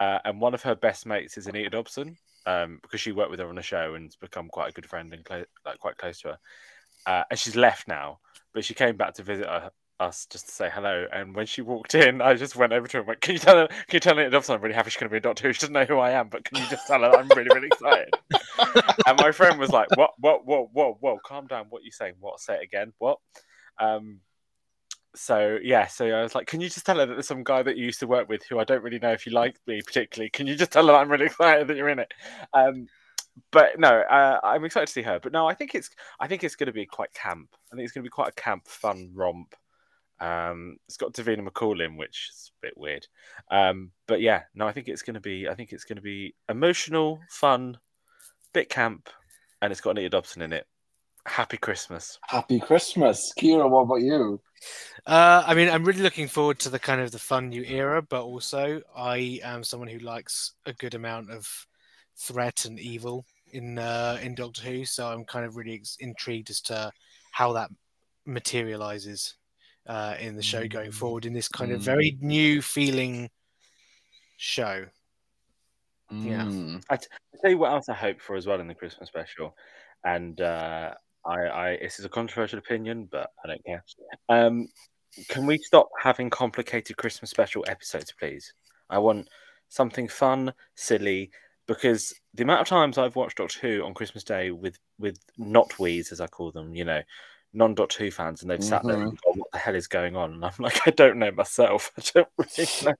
[0.00, 3.40] uh, and one of her best mates is Anita Dobson, um, because she worked with
[3.40, 6.20] her on a show and's become quite a good friend and clo- like quite close
[6.20, 6.38] to her.
[7.06, 8.20] Uh, and she's left now,
[8.54, 9.70] but she came back to visit her,
[10.02, 11.06] us just to say hello.
[11.12, 13.38] And when she walked in, I just went over to her and went, "Can you
[13.38, 13.66] tell her?
[13.68, 15.60] Can you tell her, I'm really happy she's going to be a doctor who she
[15.60, 18.10] doesn't know who I am, but can you just tell her I'm really really excited?"
[19.06, 20.12] and my friend was like, "What?
[20.18, 20.46] What?
[20.46, 20.72] What?
[20.72, 20.98] Whoa!
[21.00, 21.18] Whoa!
[21.24, 21.66] Calm down.
[21.70, 22.14] What are you saying?
[22.20, 22.40] What?
[22.40, 22.92] Say it again.
[22.98, 23.18] What?"
[23.78, 24.20] Um.
[25.14, 27.62] So yeah, so I was like, "Can you just tell her that there's some guy
[27.62, 29.80] that you used to work with who I don't really know if you like me
[29.86, 30.30] particularly?
[30.30, 32.12] Can you just tell her I'm really excited that you're in it?"
[32.52, 32.86] Um.
[33.50, 35.18] But no, uh, I'm excited to see her.
[35.18, 35.88] But no, I think it's
[36.20, 37.48] I think it's going to be quite camp.
[37.72, 39.54] I think it's going to be quite a camp, fun romp.
[40.22, 43.06] Um, it's got Davina McCall in, which is a bit weird.
[43.50, 45.48] Um, but yeah, no, I think it's going to be.
[45.48, 47.76] I think it's going to be emotional, fun,
[48.54, 49.10] bit camp,
[49.60, 50.66] and it's got Anita Dobson in it.
[51.26, 52.18] Happy Christmas.
[52.28, 53.32] Happy Christmas.
[53.38, 54.40] Keira, what about you?
[55.06, 58.00] Uh, I mean, I'm really looking forward to the kind of the fun new era,
[58.00, 61.48] but also I am someone who likes a good amount of
[62.16, 64.84] threat and evil in uh, in Doctor Who.
[64.84, 66.92] So I'm kind of really ex- intrigued as to
[67.32, 67.70] how that
[68.24, 69.34] materializes
[69.86, 73.30] uh, in the show going forward in this kind of very new feeling
[74.36, 74.86] show.
[76.10, 76.44] Yeah.
[76.44, 76.82] Mm.
[76.90, 79.08] I, t- I tell you what else I hope for as well in the Christmas
[79.08, 79.56] special,
[80.04, 80.92] and uh,
[81.24, 83.84] I, I this is a controversial opinion, but I don't care.
[84.28, 84.68] Um,
[85.28, 88.52] can we stop having complicated Christmas special episodes, please?
[88.90, 89.28] I want
[89.68, 91.30] something fun, silly,
[91.66, 95.78] because the amount of times I've watched Doctor Who on Christmas Day with with not
[95.78, 97.00] wees as I call them, you know,
[97.52, 99.30] non Doctor Who fans, and they've sat there and mm-hmm.
[99.30, 101.92] gone, "What the hell is going on?" And I'm like, I don't know myself.
[101.98, 102.94] I don't really know.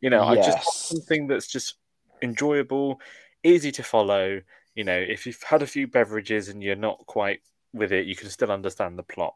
[0.00, 1.74] You know, I just want something that's just
[2.22, 3.00] enjoyable,
[3.42, 4.40] easy to follow.
[4.74, 7.40] You know, if you've had a few beverages and you're not quite
[7.72, 9.34] with it, you can still understand the plot.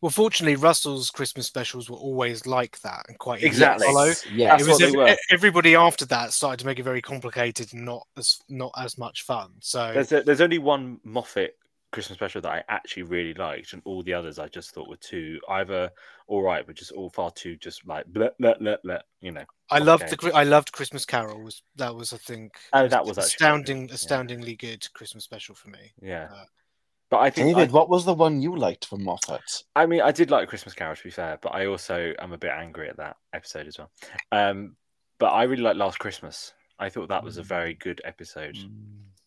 [0.00, 3.86] Well, fortunately, Russell's Christmas specials were always like that and quite easy Exactly.
[3.86, 4.12] to follow.
[4.32, 4.64] Yes.
[4.64, 8.06] That's it was ev- everybody after that started to make it very complicated and not
[8.16, 9.52] as not as much fun.
[9.60, 11.56] So There's a, there's only one Moffat
[11.94, 14.96] Christmas special that I actually really liked, and all the others I just thought were
[14.96, 15.90] too either
[16.26, 19.44] all right, but just all far too just like bleh, bleh, bleh, bleh, you know.
[19.70, 20.30] I loved okay.
[20.30, 21.62] the I loved Christmas Carols.
[21.76, 23.94] That was I think Oh, that was astounding, good, yeah.
[23.94, 25.92] astoundingly good Christmas special for me.
[26.02, 26.44] Yeah, Uh,
[27.10, 29.62] but I think David, I, what was the one you liked from Moffat?
[29.76, 32.38] I mean I did like Christmas Carol to be fair, but I also am a
[32.38, 33.90] bit angry at that episode as well.
[34.32, 34.76] Um,
[35.18, 36.52] but I really liked Last Christmas.
[36.78, 38.58] I thought that was a very good episode.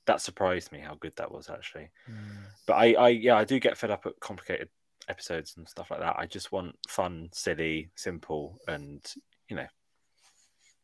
[0.08, 1.90] That surprised me how good that was actually.
[2.66, 4.70] But I, I yeah, I do get fed up at complicated
[5.10, 6.16] episodes and stuff like that.
[6.18, 9.02] I just want fun, silly, simple, and
[9.50, 9.68] you know,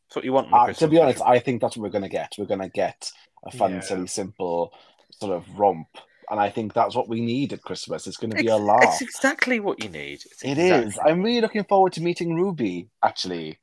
[0.08, 0.54] it's what you want.
[0.54, 1.22] Uh, to be honest.
[1.26, 2.34] I think that's what we're going to get.
[2.38, 3.12] We're going to get
[3.46, 3.80] a fun, Yeah.
[3.80, 4.74] silly, simple
[5.20, 5.88] sort of romp.
[6.30, 8.08] And I think that's what we need at Christmas.
[8.08, 8.82] It's going to be a laugh.
[8.84, 10.22] It's exactly what you need.
[10.26, 11.00] It's It exactly- is.
[11.06, 13.60] I'm really looking forward to meeting Ruby, actually.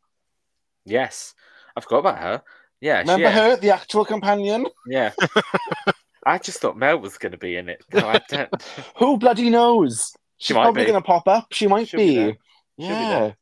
[0.85, 1.35] Yes,
[1.77, 2.43] I forgot about her.
[2.81, 4.67] Yeah, Remember yeah, her, the actual companion?
[4.87, 5.13] Yeah.
[6.27, 7.83] I just thought Mel was going to be in it.
[7.93, 8.51] No, I don't.
[8.99, 10.13] Who bloody knows?
[10.39, 10.91] She's might probably be.
[10.91, 11.49] going to pop up.
[11.53, 12.15] She might She'll be be.
[12.15, 13.33] She'll be yeah.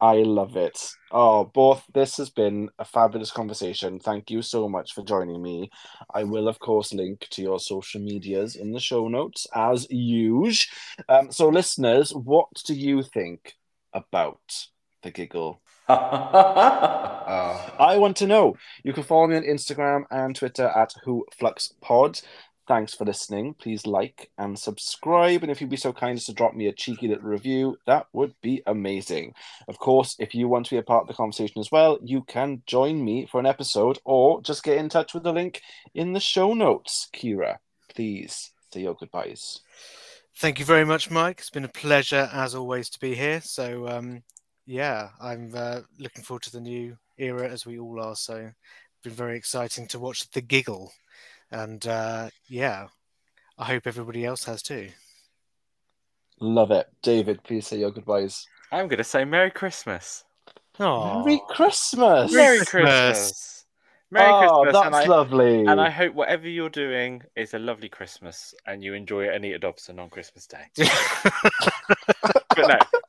[0.00, 0.78] I love it.
[1.10, 1.84] Oh, both.
[1.92, 4.00] This has been a fabulous conversation.
[4.00, 5.70] Thank you so much for joining me.
[6.14, 10.72] I will, of course, link to your social medias in the show notes as usual.
[11.08, 13.54] Um, so, listeners, what do you think
[13.92, 14.40] about
[15.02, 15.60] the giggle?
[17.80, 18.56] I want to know.
[18.84, 22.22] You can follow me on Instagram and Twitter at WhoFluxPod.
[22.68, 23.54] Thanks for listening.
[23.54, 25.42] Please like and subscribe.
[25.42, 28.06] And if you'd be so kind as to drop me a cheeky little review, that
[28.12, 29.34] would be amazing.
[29.66, 32.22] Of course, if you want to be a part of the conversation as well, you
[32.22, 35.62] can join me for an episode or just get in touch with the link
[35.94, 37.08] in the show notes.
[37.12, 37.56] Keira,
[37.92, 39.60] please say your goodbyes.
[40.36, 41.40] Thank you very much, Mike.
[41.40, 43.40] It's been a pleasure as always to be here.
[43.40, 44.22] So um,
[44.70, 48.14] yeah, I'm uh, looking forward to the new era as we all are.
[48.14, 50.92] So it's been very exciting to watch the giggle,
[51.50, 52.86] and uh, yeah,
[53.58, 54.88] I hope everybody else has too.
[56.38, 56.86] Love it.
[57.02, 58.46] David, please say your goodbyes.
[58.70, 60.24] I'm going to say Merry Christmas.
[60.78, 62.32] Oh, Merry Christmas.
[62.32, 63.18] Merry Christmas.
[63.18, 63.66] Christmas.
[64.12, 64.72] Merry oh, Christmas.
[64.72, 65.66] that's and I, lovely.
[65.66, 69.98] and I hope whatever you're doing is a lovely Christmas and you enjoy Anita Dobson
[69.98, 70.64] on Christmas Day.
[72.56, 72.99] But no,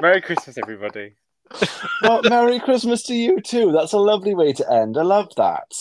[0.00, 1.12] Merry Christmas, everybody.
[2.02, 3.70] well, Merry Christmas to you too.
[3.72, 4.96] That's a lovely way to end.
[4.96, 5.72] I love that.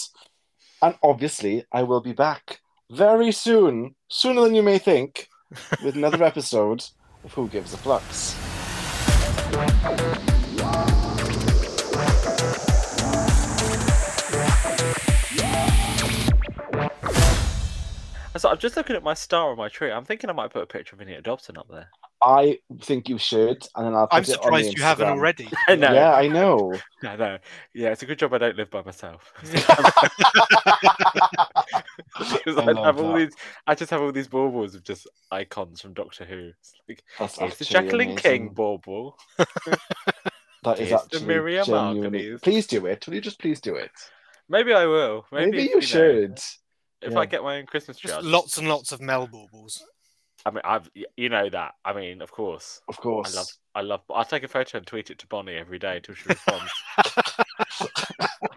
[0.82, 2.60] And obviously, I will be back
[2.90, 5.30] very soon, sooner than you may think,
[5.84, 6.84] with another episode
[7.24, 8.36] of Who Gives a Flux.
[18.40, 19.92] So I'm just looking at my star on my tree.
[19.92, 21.88] I'm thinking I might put a picture of Anita Dobson up there.
[22.22, 25.08] I think you should, and then I'll put I'm it on the surprised you haven't
[25.08, 25.12] Instagram.
[25.12, 25.50] already.
[25.68, 25.94] I know.
[25.94, 26.74] Yeah, I know.
[27.04, 27.38] I know.
[27.74, 29.32] Yeah, it's a good job I don't live by myself.
[32.18, 33.20] Because I I, love have all that.
[33.20, 33.36] these,
[33.68, 36.50] I just have all these baubles of just icons from Doctor Who.
[36.60, 38.32] It's like, That's here's the actually Jacqueline amazing.
[38.32, 39.18] King bauble.
[40.64, 42.24] That is Here's the actually Miriam genuinely.
[42.24, 42.42] Margolyes.
[42.42, 43.06] Please do it.
[43.08, 43.92] Will you just please do it?
[44.50, 45.26] Maybe I will.
[45.32, 46.40] Maybe, Maybe, if, you know, should.
[47.02, 47.20] If Yeah.
[47.20, 49.84] I get my own Christmas tree, Just I'll lots and lots of Mel baubles.
[50.45, 51.74] I mean, I've you know that.
[51.84, 52.82] I mean, of course.
[52.88, 53.36] Of course.
[53.36, 54.02] I love, I love.
[54.10, 56.72] I'll take a photo and tweet it to Bonnie every day until she responds.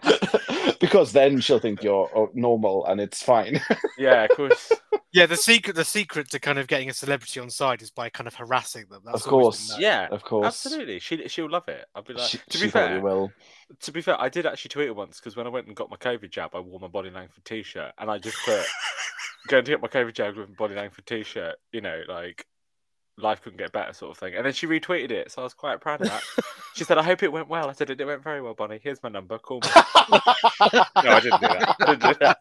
[0.80, 3.60] because then she'll think you're uh, normal and it's fine.
[3.98, 4.70] yeah, of course.
[5.12, 8.08] Yeah, the secret the secret to kind of getting a celebrity on side is by
[8.08, 9.02] kind of harassing them.
[9.04, 9.76] That's Of course.
[9.78, 10.46] Yeah, of course.
[10.46, 11.00] absolutely.
[11.00, 11.84] She she'll love it.
[11.94, 12.28] I'll be like.
[12.30, 13.30] She, to be probably fair, will.
[13.80, 15.90] To be fair, I did actually tweet it once because when I went and got
[15.90, 18.64] my COVID jab, I wore my Bonnie Langford t-shirt, and I just put
[19.48, 21.56] going to get my COVID jab with my Bonnie Langford t-shirt.
[21.72, 22.46] You know, like
[23.18, 24.34] life couldn't get better, sort of thing.
[24.34, 26.22] And then she retweeted it, so I was quite proud of that.
[26.74, 28.80] she said, "I hope it went well." I said, "It went very well, Bonnie.
[28.82, 29.38] Here's my number.
[29.38, 31.76] Call me." no, I didn't do that.
[31.80, 32.38] I didn't do that.